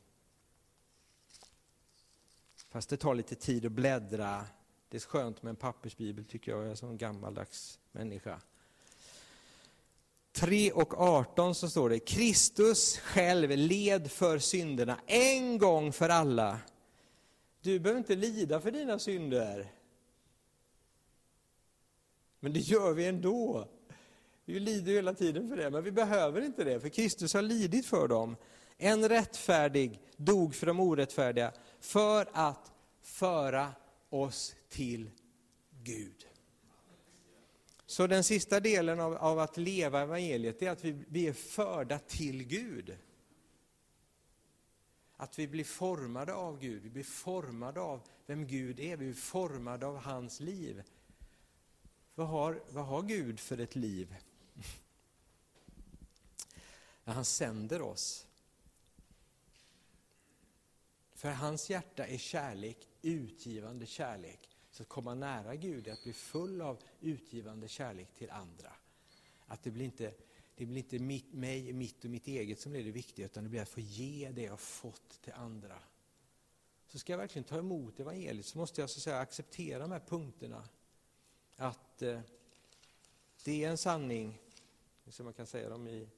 Fast 2.68 2.88
det 2.88 2.96
tar 2.96 3.14
lite 3.14 3.34
tid 3.34 3.66
att 3.66 3.72
bläddra. 3.72 4.46
Det 4.88 4.96
är 4.96 5.00
skönt 5.00 5.42
med 5.42 5.50
en 5.50 5.56
pappersbibel 5.56 6.24
tycker 6.24 6.52
jag, 6.52 6.64
jag 6.64 6.70
är 6.70 6.74
som 6.74 6.98
gammaldags 6.98 7.80
människa. 7.92 8.40
3 10.34 10.72
och 10.72 11.00
18 11.00 11.54
så 11.54 11.70
står 11.70 11.90
det, 11.90 11.98
Kristus 11.98 12.98
själv 12.98 13.50
led 13.50 14.10
för 14.10 14.38
synderna 14.38 15.00
en 15.06 15.58
gång 15.58 15.92
för 15.92 16.08
alla. 16.08 16.58
Du 17.62 17.78
behöver 17.80 17.98
inte 17.98 18.16
lida 18.16 18.60
för 18.60 18.70
dina 18.70 18.98
synder. 18.98 19.72
Men 22.40 22.52
det 22.52 22.60
gör 22.60 22.92
vi 22.92 23.06
ändå. 23.06 23.68
Vi 24.44 24.60
lider 24.60 24.90
ju 24.90 24.96
hela 24.96 25.14
tiden 25.14 25.48
för 25.48 25.56
det, 25.56 25.70
men 25.70 25.84
vi 25.84 25.92
behöver 25.92 26.40
inte 26.40 26.64
det, 26.64 26.80
för 26.80 26.88
Kristus 26.88 27.34
har 27.34 27.42
lidit 27.42 27.86
för 27.86 28.08
dem. 28.08 28.36
En 28.78 29.08
rättfärdig 29.08 30.00
dog 30.16 30.54
för 30.54 30.66
de 30.66 30.80
orättfärdiga, 30.80 31.52
för 31.80 32.28
att 32.32 32.72
föra 33.02 33.72
oss 34.10 34.54
till 34.68 35.10
Gud. 35.82 36.26
Så 37.94 38.06
den 38.06 38.24
sista 38.24 38.60
delen 38.60 39.00
av, 39.00 39.14
av 39.16 39.38
att 39.38 39.56
leva 39.56 40.02
evangeliet 40.02 40.62
är 40.62 40.70
att 40.70 40.84
vi, 40.84 41.04
vi 41.08 41.26
är 41.26 41.32
förda 41.32 41.98
till 41.98 42.44
Gud. 42.44 42.96
Att 45.16 45.38
vi 45.38 45.48
blir 45.48 45.64
formade 45.64 46.34
av 46.34 46.58
Gud, 46.58 46.82
vi 46.82 46.90
blir 46.90 47.04
formade 47.04 47.80
av 47.80 48.00
vem 48.26 48.46
Gud 48.46 48.80
är, 48.80 48.96
vi 48.96 49.04
blir 49.04 49.14
formade 49.14 49.86
av 49.86 49.96
hans 49.96 50.40
liv. 50.40 50.82
Vad 52.14 52.28
har, 52.28 52.62
vad 52.70 52.84
har 52.84 53.02
Gud 53.02 53.40
för 53.40 53.58
ett 53.58 53.76
liv? 53.76 54.16
Ja, 57.04 57.12
han 57.12 57.24
sänder 57.24 57.82
oss. 57.82 58.26
För 61.14 61.30
hans 61.30 61.70
hjärta 61.70 62.06
är 62.06 62.18
kärlek, 62.18 62.88
utgivande 63.02 63.86
kärlek. 63.86 64.53
Så 64.74 64.82
att 64.82 64.88
komma 64.88 65.14
nära 65.14 65.56
Gud 65.56 65.88
är 65.88 65.92
att 65.92 66.02
bli 66.02 66.12
full 66.12 66.60
av 66.60 66.78
utgivande 67.00 67.68
kärlek 67.68 68.14
till 68.14 68.30
andra. 68.30 68.72
Att 69.46 69.62
det 69.62 69.70
blir 69.70 69.84
inte, 69.84 70.14
det 70.54 70.66
blir 70.66 70.78
inte 70.78 70.98
mitt, 70.98 71.32
mig, 71.32 71.72
mitt 71.72 72.04
och 72.04 72.10
mitt 72.10 72.26
eget 72.26 72.60
som 72.60 72.76
är 72.76 72.82
det 72.82 72.90
viktiga, 72.90 73.26
utan 73.26 73.44
det 73.44 73.50
blir 73.50 73.62
att 73.62 73.68
få 73.68 73.80
ge 73.80 74.30
det 74.30 74.42
jag 74.42 74.60
fått 74.60 75.22
till 75.22 75.32
andra. 75.32 75.78
Så 76.88 76.98
ska 76.98 77.12
jag 77.12 77.18
verkligen 77.18 77.44
ta 77.44 77.58
emot 77.58 78.00
evangeliet 78.00 78.46
så 78.46 78.58
måste 78.58 78.80
jag 78.80 78.90
så 78.90 78.98
att 78.98 79.02
säga, 79.02 79.18
acceptera 79.18 79.78
de 79.78 79.92
här 79.92 80.02
punkterna. 80.08 80.68
Att 81.56 82.02
eh, 82.02 82.20
det 83.44 83.64
är 83.64 83.70
en 83.70 83.78
sanning, 83.78 84.38
som 85.08 85.24
man 85.24 85.34
kan 85.34 85.46
säga 85.46 85.68
dem 85.68 85.88
i 85.88 86.08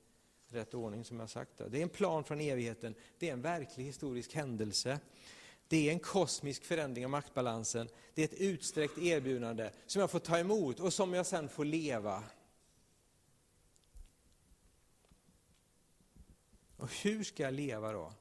rätt 0.48 0.74
ordning 0.74 1.04
som 1.04 1.20
jag 1.20 1.30
sagt. 1.30 1.58
Det 1.68 1.78
är 1.78 1.82
en 1.82 1.88
plan 1.88 2.24
från 2.24 2.40
evigheten, 2.40 2.94
det 3.18 3.28
är 3.28 3.32
en 3.32 3.42
verklig 3.42 3.84
historisk 3.84 4.34
händelse. 4.34 5.00
Det 5.68 5.88
är 5.88 5.92
en 5.92 5.98
kosmisk 5.98 6.64
förändring 6.64 7.04
av 7.04 7.10
maktbalansen. 7.10 7.88
Det 8.14 8.22
är 8.22 8.24
ett 8.24 8.40
utsträckt 8.40 8.98
erbjudande 8.98 9.70
som 9.86 10.00
jag 10.00 10.10
får 10.10 10.18
ta 10.18 10.38
emot 10.38 10.80
och 10.80 10.92
som 10.92 11.14
jag 11.14 11.26
sen 11.26 11.48
får 11.48 11.64
leva. 11.64 12.24
Och 16.76 16.92
hur 16.92 17.24
ska 17.24 17.42
jag 17.42 17.54
leva 17.54 17.92
då? 17.92 18.12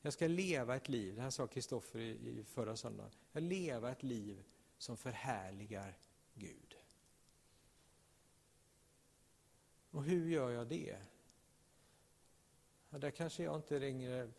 Jag 0.00 0.12
ska 0.12 0.26
leva 0.26 0.76
ett 0.76 0.88
liv, 0.88 1.16
det 1.16 1.22
här 1.22 1.30
sa 1.30 1.46
Kristoffer 1.46 1.98
i 1.98 2.44
förra 2.44 2.76
söndagen. 2.76 3.12
Jag 3.32 3.42
leva 3.42 3.90
ett 3.90 4.02
liv 4.02 4.42
som 4.78 4.96
förhärligar 4.96 5.98
Gud. 6.34 6.76
Och 9.90 10.04
hur 10.04 10.30
gör 10.30 10.50
jag 10.50 10.66
det? 10.66 10.96
Ja, 12.90 12.98
där 12.98 13.10
kanske 13.10 13.42
jag 13.42 13.56
inte 13.56 13.78
längre 13.78 14.30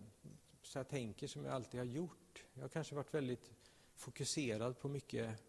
så 0.62 0.80
jag 0.80 0.88
tänker 0.88 1.28
som 1.28 1.46
jag 1.46 1.54
alltid 1.54 1.80
har 1.80 1.86
gjort. 1.86 2.29
Jag 2.60 2.64
har 2.64 2.70
kanske 2.70 2.96
varit 2.96 3.14
väldigt 3.14 3.52
fokuserad 3.96 4.80
på 4.80 4.88
mycket 4.88 5.44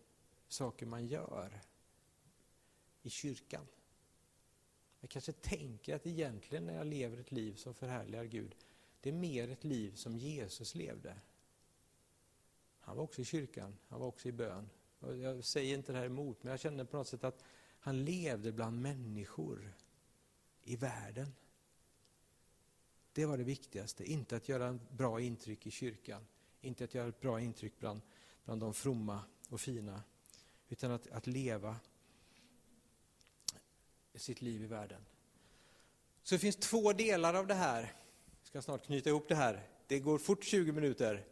saker 0.49 0.87
man 0.87 1.07
gör 1.07 1.61
i 3.03 3.11
kyrkan. 3.11 3.67
Jag 5.01 5.11
kanske 5.11 5.33
tänker 5.33 5.95
att 5.95 6.07
egentligen 6.07 6.67
när 6.67 6.75
jag 6.75 6.87
lever 6.87 7.19
ett 7.19 7.33
liv 7.33 7.55
som 7.55 7.75
förhärligar 7.75 8.25
Gud, 8.25 8.57
det 9.01 9.09
är 9.09 9.13
mer 9.13 9.49
ett 9.49 9.65
liv 9.65 9.95
som 9.95 10.17
Jesus 10.17 10.75
levde. 10.75 11.21
Han 12.81 12.97
var 12.97 13.05
också 13.05 13.21
i 13.21 13.25
kyrkan, 13.25 13.77
han 13.89 14.01
var 14.01 14.07
också 14.07 14.29
i 14.29 14.33
bön. 14.33 14.71
Jag 15.01 15.45
säger 15.45 15.75
inte 15.75 15.93
det 15.93 15.99
här 15.99 16.07
emot, 16.07 16.43
men 16.43 16.51
jag 16.51 16.61
känner 16.61 16.85
på 16.85 16.97
något 16.97 17.09
sätt 17.09 17.25
att 17.25 17.45
han 17.81 18.05
levde 18.05 18.53
bland 18.53 18.81
människor 18.81 19.75
i 20.63 20.77
världen. 20.77 21.35
Det 23.13 23.27
var 23.27 23.39
det 23.39 23.45
viktigaste, 23.45 24.05
inte 24.05 24.37
att 24.37 24.49
göra 24.49 24.75
ett 24.75 24.91
bra 24.91 25.21
intryck 25.21 25.67
i 25.67 25.71
kyrkan, 25.71 26.27
inte 26.61 26.85
att 26.85 26.95
göra 26.95 27.09
ett 27.09 27.21
bra 27.21 27.41
intryck 27.41 27.73
bland, 27.79 28.01
bland 28.45 28.61
de 28.61 28.75
fromma 28.75 29.23
och 29.49 29.61
fina, 29.61 30.03
utan 30.69 30.91
att, 30.91 31.11
att 31.11 31.27
leva 31.27 31.77
sitt 34.15 34.43
liv 34.43 34.63
i 34.63 34.67
världen. 34.67 35.07
Så 36.23 36.35
det 36.35 36.39
finns 36.39 36.57
två 36.57 36.93
delar 36.93 37.35
av 37.35 37.47
det 37.47 37.55
här. 37.55 37.81
Jag 38.41 38.47
ska 38.47 38.63
snart 38.63 38.87
knyta 38.87 39.11
ihop 39.11 39.29
det 39.29 39.35
här. 39.35 39.67
Det 39.87 39.99
går 39.99 40.19
fort 40.19 40.45
20 40.45 40.73
minuter. 40.73 41.27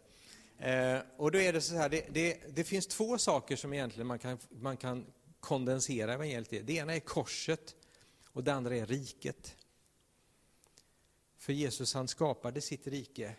Eh, 0.58 0.98
och 1.16 1.32
då 1.32 1.38
är 1.38 1.52
det 1.52 1.60
så 1.60 1.74
här, 1.74 1.88
det, 1.88 2.06
det, 2.10 2.56
det, 2.56 2.64
finns 2.64 2.86
två 2.86 3.18
saker 3.18 3.56
som 3.56 3.72
egentligen 3.72 4.06
man 4.06 4.18
kan, 4.18 4.38
man 4.50 4.76
kan 4.76 5.06
kondensera 5.40 6.14
evangeliet 6.14 6.52
i. 6.52 6.62
Det 6.62 6.72
ena 6.72 6.94
är 6.94 7.00
korset 7.00 7.76
och 8.32 8.44
det 8.44 8.52
andra 8.52 8.76
är 8.76 8.86
riket. 8.86 9.56
För 11.38 11.52
Jesus 11.52 11.94
han 11.94 12.08
skapade 12.08 12.60
sitt 12.60 12.86
rike, 12.86 13.34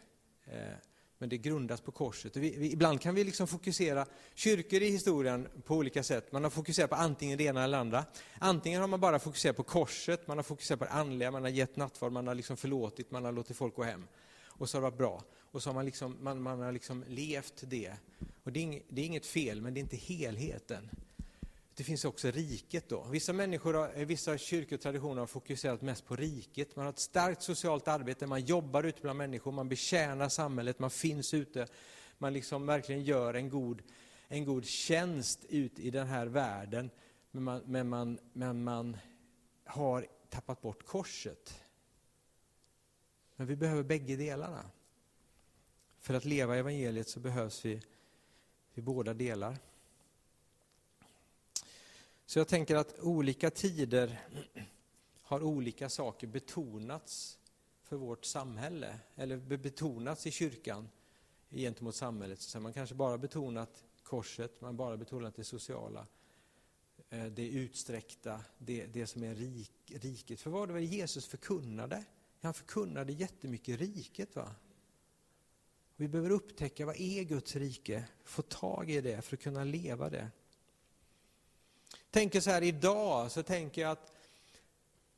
eh, 0.45 0.73
men 1.19 1.29
det 1.29 1.37
grundas 1.37 1.81
på 1.81 1.91
korset. 1.91 2.35
Vi, 2.35 2.55
vi, 2.57 2.71
ibland 2.71 3.01
kan 3.01 3.15
vi 3.15 3.23
liksom 3.23 3.47
fokusera, 3.47 4.05
kyrkor 4.33 4.81
i 4.81 4.91
historien 4.91 5.47
på 5.65 5.75
olika 5.75 6.03
sätt, 6.03 6.31
man 6.31 6.43
har 6.43 6.51
fokuserat 6.51 6.89
på 6.89 6.95
antingen 6.95 7.37
det 7.37 7.43
ena 7.43 7.63
eller 7.63 7.77
det 7.77 7.81
andra. 7.81 8.05
Antingen 8.39 8.81
har 8.81 8.87
man 8.87 8.99
bara 8.99 9.19
fokuserat 9.19 9.57
på 9.57 9.63
korset, 9.63 10.27
man 10.27 10.37
har 10.37 10.43
fokuserat 10.43 10.79
på 10.79 10.85
det 10.85 10.91
andliga, 10.91 11.31
man 11.31 11.41
har 11.41 11.49
gett 11.49 11.75
nattvard, 11.75 12.11
man 12.11 12.27
har 12.27 12.35
liksom 12.35 12.57
förlåtit, 12.57 13.11
man 13.11 13.25
har 13.25 13.31
låtit 13.31 13.57
folk 13.57 13.75
gå 13.75 13.83
hem. 13.83 14.07
Och 14.47 14.69
så 14.69 14.77
har 14.77 14.81
det 14.81 14.89
varit 14.89 14.97
bra. 14.97 15.23
Och 15.51 15.63
så 15.63 15.69
har 15.69 15.73
man, 15.73 15.85
liksom, 15.85 16.17
man, 16.21 16.41
man 16.41 16.61
har 16.61 16.71
liksom 16.71 17.03
levt 17.07 17.63
det. 17.67 17.93
Och 18.43 18.51
det 18.51 18.59
är, 18.59 18.63
inget, 18.63 18.83
det 18.89 19.01
är 19.01 19.05
inget 19.05 19.25
fel, 19.25 19.61
men 19.61 19.73
det 19.73 19.79
är 19.79 19.81
inte 19.81 19.97
helheten 19.97 20.89
det 21.79 21.83
finns 21.83 22.05
också 22.05 22.31
riket 22.31 22.89
då. 22.89 23.03
Vissa 23.03 23.33
människor, 23.33 23.73
har, 23.73 23.91
eh, 23.95 24.05
vissa 24.05 24.37
kyrkotraditioner 24.37 25.19
har 25.19 25.27
fokuserat 25.27 25.81
mest 25.81 26.05
på 26.05 26.15
riket. 26.15 26.75
Man 26.75 26.85
har 26.85 26.93
ett 26.93 26.99
starkt 26.99 27.41
socialt 27.41 27.87
arbete, 27.87 28.27
man 28.27 28.41
jobbar 28.41 28.83
ute 28.83 29.01
bland 29.01 29.17
människor, 29.17 29.51
man 29.51 29.69
betjänar 29.69 30.29
samhället, 30.29 30.79
man 30.79 30.89
finns 30.89 31.33
ute. 31.33 31.67
Man 32.17 32.33
liksom 32.33 32.65
verkligen 32.65 33.03
gör 33.03 33.33
en 33.33 33.49
god, 33.49 33.81
en 34.27 34.45
god 34.45 34.65
tjänst 34.65 35.45
ut 35.49 35.79
i 35.79 35.91
den 35.91 36.07
här 36.07 36.27
världen. 36.27 36.89
Men 37.31 37.43
man, 37.43 37.61
men 37.65 37.89
man, 37.89 38.19
men 38.33 38.63
man 38.63 38.97
har 39.63 40.07
tappat 40.29 40.61
bort 40.61 40.85
korset. 40.85 41.63
Men 43.35 43.47
vi 43.47 43.55
behöver 43.55 43.83
bägge 43.83 44.15
delarna. 44.15 44.71
För 45.99 46.13
att 46.13 46.25
leva 46.25 46.57
evangeliet 46.57 47.09
så 47.09 47.19
behövs 47.19 47.65
vi, 47.65 47.81
vi 48.73 48.81
båda 48.81 49.13
delar. 49.13 49.57
Så 52.29 52.39
jag 52.39 52.47
tänker 52.47 52.75
att 52.75 52.99
olika 52.99 53.49
tider 53.49 54.19
har 55.21 55.43
olika 55.43 55.89
saker 55.89 56.27
betonats 56.27 57.37
för 57.83 57.95
vårt 57.95 58.25
samhälle, 58.25 58.99
eller 59.15 59.37
betonats 59.37 60.27
i 60.27 60.31
kyrkan 60.31 60.89
gentemot 61.49 61.95
samhället. 61.95 62.41
Så 62.41 62.59
man 62.59 62.73
kanske 62.73 62.95
bara 62.95 63.17
betonat 63.17 63.83
korset, 64.03 64.61
man 64.61 64.77
bara 64.77 64.97
betonat 64.97 65.35
det 65.35 65.43
sociala, 65.43 66.07
eh, 67.09 67.25
det 67.25 67.47
utsträckta, 67.47 68.41
det, 68.57 68.85
det 68.85 69.07
som 69.07 69.23
är 69.23 69.35
rik, 69.35 69.73
riket. 69.87 70.39
För 70.39 70.49
vad 70.49 70.69
var 70.69 70.79
det 70.79 70.85
Jesus 70.85 71.25
förkunnade? 71.25 72.05
Han 72.41 72.53
förkunnade 72.53 73.13
jättemycket 73.13 73.79
riket. 73.79 74.35
va? 74.35 74.55
Vi 75.95 76.07
behöver 76.07 76.29
upptäcka 76.29 76.85
vad 76.85 76.99
är 76.99 77.23
Guds 77.23 77.55
rike, 77.55 78.05
få 78.23 78.41
tag 78.41 78.91
i 78.91 79.01
det 79.01 79.21
för 79.21 79.35
att 79.35 79.43
kunna 79.43 79.63
leva 79.63 80.09
det 80.09 80.31
tänker 82.11 82.39
så 82.39 82.49
här 82.49 82.61
idag, 82.61 83.31
så 83.31 83.43
tänker 83.43 83.81
jag 83.81 83.91
att 83.91 84.13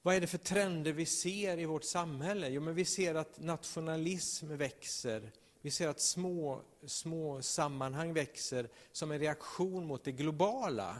vad 0.01 0.15
är 0.15 0.21
det 0.21 0.27
för 0.27 0.38
trender 0.38 0.91
vi 0.91 1.06
ser 1.06 1.58
i 1.58 1.65
vårt 1.65 1.84
samhälle? 1.84 2.49
Jo, 2.49 2.62
men 2.62 2.75
vi 2.75 2.86
ser 2.86 3.15
att 3.15 3.39
nationalism 3.39 4.58
växer. 4.58 5.32
Vi 5.62 5.71
ser 5.71 5.88
att 5.88 5.99
små, 5.99 6.62
små 6.86 7.41
sammanhang 7.41 8.13
växer 8.13 8.69
som 8.91 9.12
en 9.12 9.19
reaktion 9.19 9.86
mot 9.86 10.04
det 10.04 10.12
globala. 10.12 10.97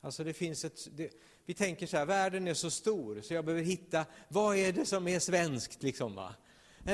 Alltså 0.00 0.24
det 0.24 0.32
finns 0.32 0.64
ett, 0.64 0.88
det, 0.96 1.10
vi 1.46 1.54
tänker 1.54 1.86
så 1.86 1.96
här, 1.96 2.06
världen 2.06 2.48
är 2.48 2.54
så 2.54 2.70
stor 2.70 3.20
så 3.20 3.34
jag 3.34 3.44
behöver 3.44 3.64
hitta, 3.64 4.06
vad 4.28 4.56
är 4.56 4.72
det 4.72 4.86
som 4.86 5.08
är 5.08 5.18
svenskt? 5.18 5.82
Liksom, 5.82 6.14
va? 6.14 6.34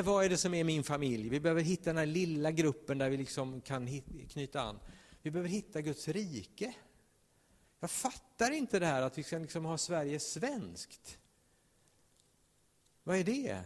Vad 0.05 0.25
är 0.25 0.29
det 0.29 0.37
som 0.37 0.55
är 0.55 0.65
min 0.65 0.85
familj? 0.85 1.29
Vi 1.29 1.41
behöver 1.41 1.63
hitta 1.63 1.85
den 1.85 1.97
här 1.97 2.07
lilla 2.07 2.51
gruppen 2.51 2.99
där 2.99 3.11
vi 3.11 3.17
liksom 3.17 3.61
kan 3.61 4.01
knyta 4.31 4.61
an. 4.61 4.79
Vi 5.23 5.31
behöver 5.31 5.49
hitta 5.49 5.81
Guds 5.81 6.09
rike. 6.09 6.75
Jag 7.81 7.91
fattar 7.91 8.51
inte 8.51 8.79
det 8.79 8.87
här 8.87 9.03
att 9.03 9.19
vi 9.19 9.23
ska 9.23 9.39
liksom 9.39 9.65
ha 9.65 9.79
Sverige 9.79 10.21
svenskt. 10.21 11.19
Vad 13.03 13.17
är 13.17 13.25
det? 13.25 13.63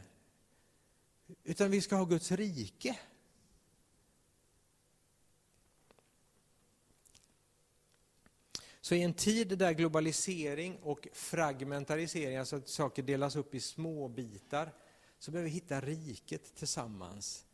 Utan 1.45 1.71
vi 1.71 1.81
ska 1.81 1.97
ha 1.97 2.05
Guds 2.05 2.33
rike. 2.33 2.99
Så 8.81 8.95
i 8.95 9.03
en 9.03 9.15
tid 9.15 9.59
där 9.59 9.73
globalisering 9.73 10.79
och 10.83 11.09
fragmentarisering, 11.13 12.37
alltså 12.37 12.57
att 12.57 12.69
saker 12.69 13.03
delas 13.03 13.37
upp 13.37 13.55
i 13.55 13.61
små 13.61 14.09
bitar, 14.09 14.73
så 15.19 15.31
behöver 15.31 15.49
vi 15.51 15.55
hitta 15.55 15.81
riket 15.81 16.55
tillsammans. 16.55 17.47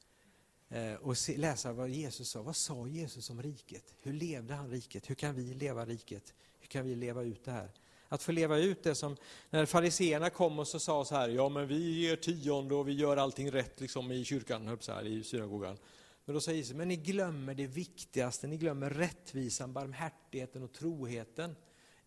Eh, 0.68 0.94
och 0.94 1.16
läsa 1.28 1.72
vad 1.72 1.88
Jesus 1.88 2.30
sa. 2.30 2.42
Vad 2.42 2.56
sa 2.56 2.86
Jesus 2.86 3.30
om 3.30 3.42
riket? 3.42 3.94
Hur 4.00 4.12
levde 4.12 4.54
han 4.54 4.70
riket? 4.70 5.10
Hur 5.10 5.14
kan 5.14 5.34
vi 5.34 5.54
leva 5.54 5.86
riket? 5.86 6.34
Hur 6.70 6.78
kan 6.78 6.86
vi 6.86 6.94
leva 6.94 7.22
ut 7.22 7.44
det 7.44 7.50
här? 7.50 7.70
Att 8.08 8.22
få 8.22 8.32
leva 8.32 8.58
ut 8.58 8.82
det 8.82 8.94
som 8.94 9.16
när 9.50 9.66
fariseerna 9.66 10.30
kom 10.30 10.58
och 10.58 10.68
så 10.68 10.78
sa 10.78 11.04
så 11.04 11.14
här, 11.14 11.28
ja 11.28 11.48
men 11.48 11.66
vi 11.66 12.00
ger 12.00 12.16
tionde 12.16 12.74
och 12.74 12.88
vi 12.88 12.92
gör 12.92 13.16
allting 13.16 13.50
rätt 13.50 13.80
liksom 13.80 14.12
i 14.12 14.24
kyrkan, 14.24 14.78
så 14.80 14.92
här, 14.92 15.06
i 15.06 15.24
synagogan. 15.24 15.78
Men 16.24 16.34
då 16.34 16.40
säger 16.40 16.58
Jesus, 16.58 16.76
men 16.76 16.88
ni 16.88 16.96
glömmer 16.96 17.54
det 17.54 17.66
viktigaste, 17.66 18.46
ni 18.46 18.56
glömmer 18.56 18.90
rättvisan, 18.90 19.72
barmhärtigheten 19.72 20.62
och 20.62 20.72
troheten. 20.72 21.56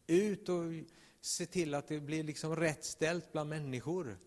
Ut 0.07 0.49
och 0.49 0.63
se 1.21 1.45
till 1.45 1.73
att 1.73 1.87
det 1.87 1.99
blir 1.99 2.23
liksom 2.23 2.55
rätt 2.55 2.85
ställt 2.85 3.31
bland 3.31 3.49
människor. 3.49 4.17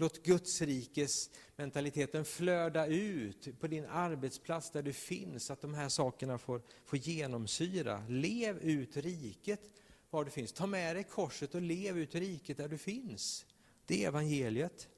Låt 0.00 0.22
Guds 0.22 0.62
rikes 0.62 1.30
mentaliteten 1.56 2.24
flöda 2.24 2.86
ut 2.86 3.60
på 3.60 3.66
din 3.66 3.86
arbetsplats 3.86 4.70
där 4.70 4.82
du 4.82 4.92
finns, 4.92 5.50
att 5.50 5.60
de 5.60 5.74
här 5.74 5.88
sakerna 5.88 6.38
får, 6.38 6.62
får 6.84 6.98
genomsyra. 6.98 8.04
Lev 8.08 8.58
ut 8.58 8.96
riket 8.96 9.60
var 10.10 10.24
du 10.24 10.30
finns. 10.30 10.52
Ta 10.52 10.66
med 10.66 10.96
dig 10.96 11.04
korset 11.04 11.54
och 11.54 11.62
lev 11.62 11.98
ut 11.98 12.14
riket 12.14 12.56
där 12.56 12.68
du 12.68 12.78
finns. 12.78 13.46
Det 13.86 14.04
är 14.04 14.08
evangeliet. 14.08 14.88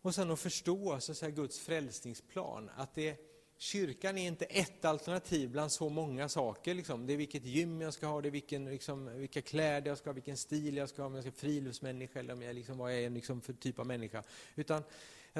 Och 0.00 0.14
sen 0.14 0.30
att 0.30 0.40
förstå 0.40 1.00
så 1.00 1.12
att 1.12 1.18
säga, 1.18 1.30
Guds 1.30 1.58
frälsningsplan, 1.58 2.70
att 2.76 2.94
det 2.94 3.33
Kyrkan 3.56 4.18
är 4.18 4.26
inte 4.26 4.44
ett 4.44 4.84
alternativ 4.84 5.50
bland 5.50 5.72
så 5.72 5.88
många 5.88 6.28
saker. 6.28 6.74
Liksom. 6.74 7.06
Det 7.06 7.12
är 7.12 7.16
vilket 7.16 7.44
gym 7.44 7.80
jag 7.80 7.94
ska 7.94 8.06
ha, 8.06 8.20
det 8.20 8.28
är 8.28 8.30
vilken, 8.30 8.64
liksom, 8.64 9.18
vilka 9.18 9.42
kläder 9.42 9.88
jag 9.90 9.98
ska 9.98 10.10
ha, 10.10 10.14
vilken 10.14 10.36
stil 10.36 10.76
jag 10.76 10.88
ska 10.88 11.02
ha, 11.02 11.06
om 11.06 11.14
jag 11.14 11.24
ska 11.24 11.30
vara 11.30 11.38
friluftsmänniska 11.38 12.18
eller 12.18 12.34
om 12.34 12.42
jag, 12.42 12.54
liksom, 12.54 12.78
vad 12.78 12.92
jag 12.92 13.00
är 13.00 13.10
liksom, 13.10 13.40
för 13.40 13.52
typ 13.52 13.78
av 13.78 13.86
människa. 13.86 14.22
Utan 14.54 14.82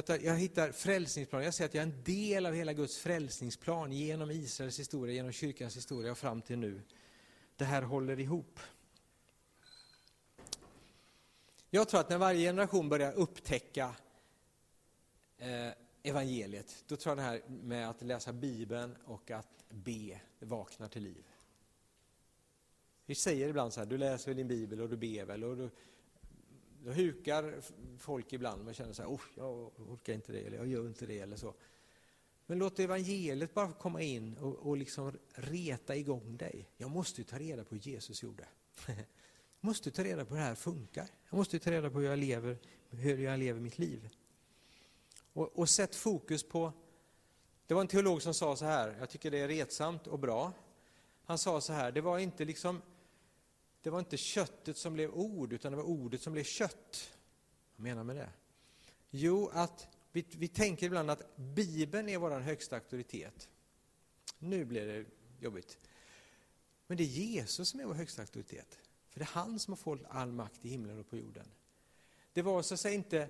jag 0.07 0.37
hittar 0.37 0.73
frälsningsplanen, 0.73 1.45
jag 1.45 1.55
ser 1.55 1.65
att 1.65 1.75
jag 1.75 1.83
är 1.83 1.87
en 1.87 2.03
del 2.05 2.47
av 2.47 2.55
hela 2.55 2.73
Guds 2.73 2.99
frälsningsplan 2.99 3.93
genom 3.93 4.31
Israels 4.31 4.79
historia, 4.79 5.15
genom 5.15 5.33
kyrkans 5.33 5.77
historia 5.77 6.13
och 6.13 6.19
fram 6.19 6.43
till 6.43 6.59
nu. 6.59 6.83
Det 7.57 7.65
här 7.65 7.83
håller 7.83 8.21
ihop. 8.21 8.61
Jag 11.71 11.89
tror 11.89 12.01
att 12.01 12.11
när 12.11 12.19
varje 12.19 12.49
generation 12.49 12.89
börjar 12.89 13.13
upptäcka 13.13 13.95
eh, 15.39 15.84
evangeliet, 16.05 16.85
då 16.87 16.97
tror 16.97 17.11
jag 17.11 17.19
det 17.19 17.23
här 17.23 17.43
med 17.49 17.91
att 17.91 18.03
läsa 18.03 18.33
Bibeln 18.33 18.97
och 19.05 19.31
att 19.31 19.65
be 19.71 20.21
vaknar 20.41 20.89
till 20.89 21.03
liv. 21.03 21.25
Vi 23.07 23.15
säger 23.15 23.49
ibland 23.49 23.73
så 23.73 23.81
här, 23.81 23.87
du 23.87 23.99
läser 23.99 24.27
väl 24.27 24.37
din 24.37 24.49
bibel 24.49 24.81
och 24.81 24.89
du 24.89 24.97
ber 24.97 25.25
väl 25.25 25.45
och 25.45 25.57
du, 25.57 25.71
då 26.85 26.91
hukar 26.91 27.61
folk 27.99 28.33
ibland 28.33 28.69
och 28.69 28.75
känner 28.75 28.93
så 28.93 29.03
här, 29.03 29.11
oh, 29.11 29.21
jag 29.35 29.81
orkar 29.81 30.13
inte 30.13 30.33
det 30.33 30.41
eller 30.41 30.57
jag 30.57 30.67
gör 30.67 30.87
inte 30.87 31.07
det 31.07 31.21
eller 31.21 31.37
så. 31.37 31.55
Men 32.47 32.59
låt 32.59 32.79
evangeliet 32.79 33.55
bara 33.55 33.73
komma 33.73 34.03
in 34.03 34.37
och, 34.39 34.55
och 34.55 34.77
liksom 34.77 35.13
reta 35.35 35.97
igång 35.97 36.37
dig. 36.37 36.69
Jag 36.77 36.91
måste 36.91 37.21
ju 37.21 37.25
ta 37.25 37.39
reda 37.39 37.65
på 37.65 37.75
hur 37.75 37.83
Jesus 37.83 38.23
gjorde. 38.23 38.49
Jag 39.61 39.69
måste 39.69 39.91
ta 39.91 40.05
reda 40.05 40.25
på 40.25 40.35
hur 40.35 40.41
det 40.41 40.47
här 40.47 40.55
funkar. 40.55 41.09
Jag 41.31 41.37
måste 41.37 41.59
ta 41.59 41.71
reda 41.71 41.91
på 41.91 41.99
hur 41.99 42.07
jag 42.07 42.19
lever, 42.19 42.59
hur 42.91 43.19
jag 43.19 43.39
lever 43.39 43.61
mitt 43.61 43.79
liv. 43.79 44.09
Och, 45.35 45.59
och 45.59 45.69
sätt 45.69 45.95
fokus 45.95 46.43
på, 46.43 46.73
det 47.67 47.75
var 47.75 47.81
en 47.81 47.89
teolog 47.89 48.23
som 48.23 48.35
sa 48.35 48.57
så 48.57 48.65
här, 48.65 48.97
jag 48.99 49.11
tycker 49.11 49.31
det 49.31 49.39
är 49.39 49.49
retsamt 49.49 50.07
och 50.07 50.19
bra. 50.19 50.53
Han 51.25 51.39
sa 51.39 51.61
så 51.61 51.73
här, 51.73 51.93
det 51.93 52.01
var 52.01 52.19
inte 52.19 52.45
liksom 52.45 52.83
det 53.85 53.91
var 53.91 53.99
inte 53.99 54.17
köttet 54.17 54.77
som 54.77 54.95
blev 54.95 55.11
ord, 55.15 55.53
utan 55.53 55.73
det 55.73 55.77
var 55.77 55.85
ordet 55.85 56.23
som 56.23 56.33
blev 56.33 56.45
kött. 56.45 57.13
Vad 57.77 57.83
menar 57.85 57.97
jag 57.97 58.07
med 58.07 58.17
det? 58.17 58.31
Jo, 59.11 59.51
att 59.53 59.89
vi, 60.13 60.25
vi 60.31 60.49
tänker 60.49 60.87
ibland 60.87 61.11
att 61.11 61.37
Bibeln 61.37 62.09
är 62.09 62.19
vår 62.19 62.31
högsta 62.41 62.77
auktoritet. 62.77 63.49
Nu 64.39 64.65
blir 64.65 64.87
det 64.87 65.05
jobbigt. 65.41 65.79
Men 66.87 66.97
det 66.97 67.03
är 67.03 67.07
Jesus 67.07 67.69
som 67.69 67.81
är 67.81 67.85
vår 67.85 67.95
högsta 67.95 68.23
auktoritet. 68.23 68.79
För 69.11 69.21
det 69.21 69.25
är 69.25 69.35
han 69.35 69.59
som 69.59 69.73
har 69.73 69.77
fått 69.77 70.01
all 70.09 70.33
makt 70.33 70.65
i 70.65 70.69
himlen 70.69 70.99
och 70.99 71.11
på 71.11 71.17
jorden. 71.17 71.47
Det 72.33 72.43
var 72.43 72.63
så 72.63 72.75
att 72.75 72.81
säga 72.81 72.95
inte 72.95 73.29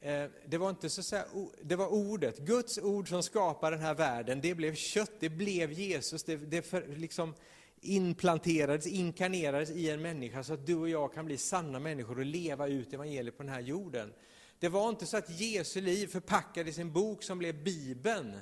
Eh, 0.00 0.30
det 0.46 0.58
var 0.58 0.70
inte 0.70 0.90
så 0.90 1.00
att 1.00 1.06
säga, 1.06 1.24
det 1.62 1.76
var 1.76 1.88
ordet, 1.88 2.38
Guds 2.38 2.78
ord 2.78 3.08
som 3.08 3.22
skapade 3.22 3.76
den 3.76 3.84
här 3.84 3.94
världen, 3.94 4.40
det 4.40 4.54
blev 4.54 4.74
kött, 4.74 5.12
det 5.20 5.28
blev 5.28 5.72
Jesus, 5.72 6.22
det, 6.22 6.36
det 6.36 6.62
för, 6.62 6.86
liksom 6.86 7.34
implanterades, 7.80 8.86
inkarnerades 8.86 9.70
i 9.70 9.90
en 9.90 10.02
människa 10.02 10.44
så 10.44 10.54
att 10.54 10.66
du 10.66 10.74
och 10.74 10.88
jag 10.88 11.14
kan 11.14 11.26
bli 11.26 11.36
sanna 11.36 11.78
människor 11.78 12.18
och 12.18 12.24
leva 12.24 12.68
ut 12.68 12.92
evangeliet 12.92 13.36
på 13.36 13.42
den 13.42 13.52
här 13.52 13.60
jorden. 13.60 14.12
Det 14.58 14.68
var 14.68 14.88
inte 14.88 15.06
så 15.06 15.16
att 15.16 15.40
Jesu 15.40 15.80
liv 15.80 16.06
förpackades 16.06 16.78
i 16.78 16.80
en 16.80 16.92
bok 16.92 17.22
som 17.22 17.38
blev 17.38 17.64
Bibeln. 17.64 18.38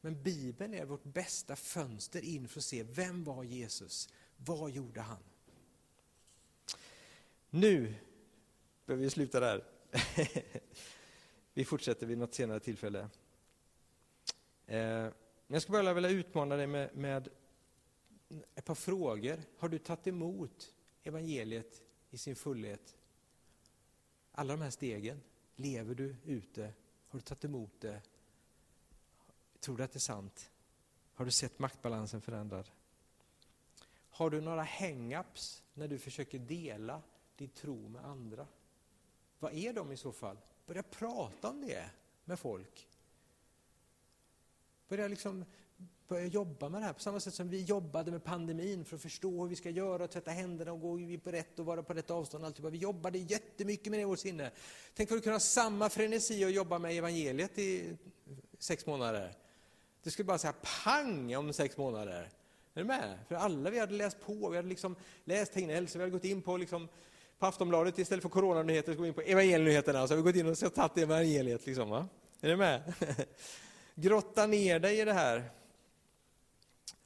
Men 0.00 0.22
Bibeln 0.22 0.74
är 0.74 0.84
vårt 0.84 1.04
bästa 1.04 1.56
fönster 1.56 2.24
in 2.24 2.48
för 2.48 2.60
att 2.60 2.64
se 2.64 2.82
vem 2.82 3.24
var 3.24 3.44
Jesus? 3.44 4.08
Vad 4.36 4.70
gjorde 4.70 5.00
han? 5.00 5.22
Nu 7.50 7.94
behöver 8.86 9.04
vi 9.04 9.10
sluta 9.10 9.40
där. 9.40 9.64
vi 11.54 11.64
fortsätter 11.64 12.06
vid 12.06 12.18
något 12.18 12.34
senare 12.34 12.60
tillfälle. 12.60 13.08
Eh, 14.66 15.08
jag 15.46 15.62
skulle 15.62 15.82
bara 15.82 15.94
vilja 15.94 16.10
utmana 16.10 16.56
dig 16.56 16.66
med, 16.66 16.96
med 16.96 17.28
ett 18.54 18.64
par 18.64 18.74
frågor. 18.74 19.40
Har 19.58 19.68
du 19.68 19.78
tagit 19.78 20.06
emot 20.06 20.74
evangeliet 21.02 21.82
i 22.10 22.18
sin 22.18 22.36
fullhet? 22.36 22.96
Alla 24.32 24.52
de 24.52 24.62
här 24.62 24.70
stegen, 24.70 25.20
lever 25.56 25.94
du 25.94 26.16
ute? 26.24 26.72
Har 27.08 27.18
du 27.18 27.22
tagit 27.22 27.44
emot 27.44 27.80
det? 27.80 28.02
Tror 29.60 29.76
du 29.76 29.84
att 29.84 29.92
det 29.92 29.96
är 29.96 30.00
sant? 30.00 30.50
Har 31.14 31.24
du 31.24 31.30
sett 31.30 31.58
maktbalansen 31.58 32.20
förändrad? 32.20 32.70
Har 34.10 34.30
du 34.30 34.40
några 34.40 34.64
hang-ups 34.64 35.62
när 35.74 35.88
du 35.88 35.98
försöker 35.98 36.38
dela 36.38 37.02
din 37.36 37.48
tro 37.48 37.88
med 37.88 38.04
andra? 38.04 38.46
Vad 39.44 39.54
är 39.54 39.72
de 39.72 39.92
i 39.92 39.96
så 39.96 40.12
fall? 40.12 40.36
Börja 40.66 40.82
prata 40.82 41.50
om 41.50 41.66
det 41.66 41.90
med 42.24 42.38
folk. 42.38 42.88
Börja, 44.88 45.08
liksom, 45.08 45.44
börja 46.08 46.26
jobba 46.26 46.68
med 46.68 46.80
det 46.80 46.86
här 46.86 46.92
på 46.92 47.00
samma 47.00 47.20
sätt 47.20 47.34
som 47.34 47.48
vi 47.48 47.62
jobbade 47.62 48.10
med 48.10 48.24
pandemin 48.24 48.84
för 48.84 48.96
att 48.96 49.02
förstå 49.02 49.42
hur 49.42 49.48
vi 49.48 49.56
ska 49.56 49.70
göra, 49.70 50.04
och 50.04 50.10
tvätta 50.10 50.30
händerna 50.30 50.72
och 50.72 50.80
gå 50.80 51.18
på 51.24 51.30
rätt 51.30 51.58
och 51.58 51.66
vara 51.66 51.82
på 51.82 51.94
rätt 51.94 52.10
avstånd. 52.10 52.44
Alltid. 52.44 52.66
Vi 52.66 52.78
jobbade 52.78 53.18
jättemycket 53.18 53.90
med 53.90 53.98
det 53.98 54.02
i 54.02 54.04
vårt 54.04 54.18
sinne. 54.18 54.50
Tänk 54.94 55.08
för 55.08 55.16
att 55.16 55.22
kunde 55.22 55.34
ha 55.34 55.40
samma 55.40 55.90
frenesi 55.90 56.44
och 56.44 56.50
jobba 56.50 56.78
med 56.78 56.98
evangeliet 56.98 57.58
i 57.58 57.96
sex 58.58 58.86
månader. 58.86 59.34
Det 60.02 60.10
skulle 60.10 60.26
bara 60.26 60.38
säga 60.38 60.54
pang 60.84 61.36
om 61.36 61.52
sex 61.52 61.76
månader. 61.76 62.30
Är 62.74 62.80
du 62.80 62.84
med? 62.84 63.18
För 63.28 63.34
alla 63.34 63.70
vi 63.70 63.78
hade 63.78 63.94
läst 63.94 64.20
på, 64.20 64.50
vi 64.50 64.56
hade 64.56 64.68
liksom 64.68 64.96
läst 65.24 65.52
Tegnell, 65.52 65.88
så 65.88 65.98
vi 65.98 66.04
hade 66.04 66.12
gått 66.12 66.24
in 66.24 66.42
på, 66.42 66.56
liksom, 66.56 66.88
på 67.38 67.46
Aftonbladet 67.46 67.98
istället 67.98 68.22
för 68.22 68.28
coronanyheter, 68.28 68.92
så 68.92 68.96
går 68.96 69.02
vi 69.02 69.08
in 69.08 69.14
på 69.14 69.20
evangelienyheterna, 69.20 70.08
så 70.08 70.14
har 70.14 70.16
vi 70.16 70.22
gått 70.22 70.36
in 70.36 70.66
och 70.66 70.74
tagit 70.74 70.98
evangeliet. 70.98 71.66
Liksom, 71.66 71.90
va? 71.90 72.08
Är 72.40 72.48
ni 72.48 72.56
med? 72.56 72.94
Grotta 73.94 74.46
ner 74.46 74.78
dig 74.78 75.00
i 75.00 75.04
det 75.04 75.12
här. 75.12 75.50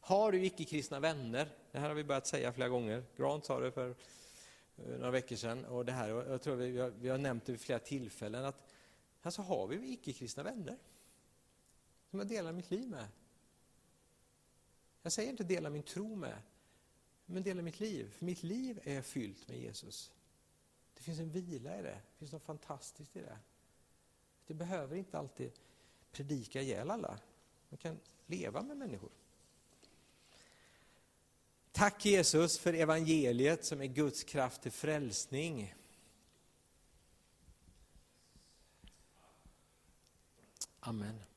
Har 0.01 0.33
du 0.33 0.45
icke-kristna 0.45 1.01
vänner? 1.01 1.49
Det 1.73 1.79
här 1.79 1.89
har 1.89 1.95
vi 1.95 2.05
börjat 2.05 2.27
säga 2.27 2.53
flera 2.53 2.69
gånger. 2.69 3.05
Grant 3.17 3.45
sa 3.45 3.61
det 3.61 3.73
för 3.73 3.89
eh, 3.89 3.95
några 4.99 5.11
veckor 5.11 5.37
sedan. 5.37 5.65
Och 5.65 5.85
det 5.85 5.93
här, 5.93 6.09
jag 6.09 6.43
tror 6.43 6.57
vi 6.57 6.79
har, 6.79 6.91
vi 6.91 7.09
har 7.09 7.19
nämnt 7.19 7.47
det 7.47 7.53
vid 7.53 7.61
flera 7.61 7.79
tillfällen. 7.79 8.45
att 8.45 8.73
alltså 9.23 9.43
Har 9.43 9.67
vi 9.67 9.93
icke-kristna 9.93 10.43
vänner? 10.43 10.79
Som 12.11 12.19
jag 12.19 12.29
delar 12.29 12.53
mitt 12.53 12.71
liv 12.71 12.89
med. 12.89 13.07
Jag 15.03 15.13
säger 15.13 15.31
inte 15.31 15.45
dela 15.45 15.71
min 15.71 15.83
tro 15.83 16.17
med, 16.17 16.39
men 17.27 17.43
dela 17.43 17.63
mitt 17.63 17.81
liv. 17.81 18.15
För 18.19 18.25
mitt 18.25 18.43
liv 18.43 18.81
är 18.85 19.03
fyllt 19.03 19.49
med 19.49 19.59
Jesus. 19.59 20.13
Det 20.99 21.05
finns 21.05 21.19
en 21.19 21.31
vila 21.31 21.79
i 21.79 21.83
det, 21.83 21.89
det 21.89 22.19
finns 22.19 22.33
något 22.33 22.45
fantastiskt 22.45 23.17
i 23.17 23.21
det. 23.21 23.39
Du 24.47 24.55
behöver 24.55 24.97
inte 24.97 25.19
alltid 25.19 25.53
predika 26.13 26.63
ihjäl 26.63 26.91
alla. 26.91 27.19
Man 27.69 27.79
kan 27.79 28.01
leva 28.27 28.63
med 28.63 28.77
människor. 28.77 29.11
Tack 31.73 32.07
Jesus 32.07 32.59
för 32.59 32.73
evangeliet 32.73 33.65
som 33.65 33.81
är 33.81 33.87
Guds 33.87 34.25
kraft 34.25 34.63
till 34.63 34.73
frälsning. 34.73 35.75
Amen. 40.81 41.28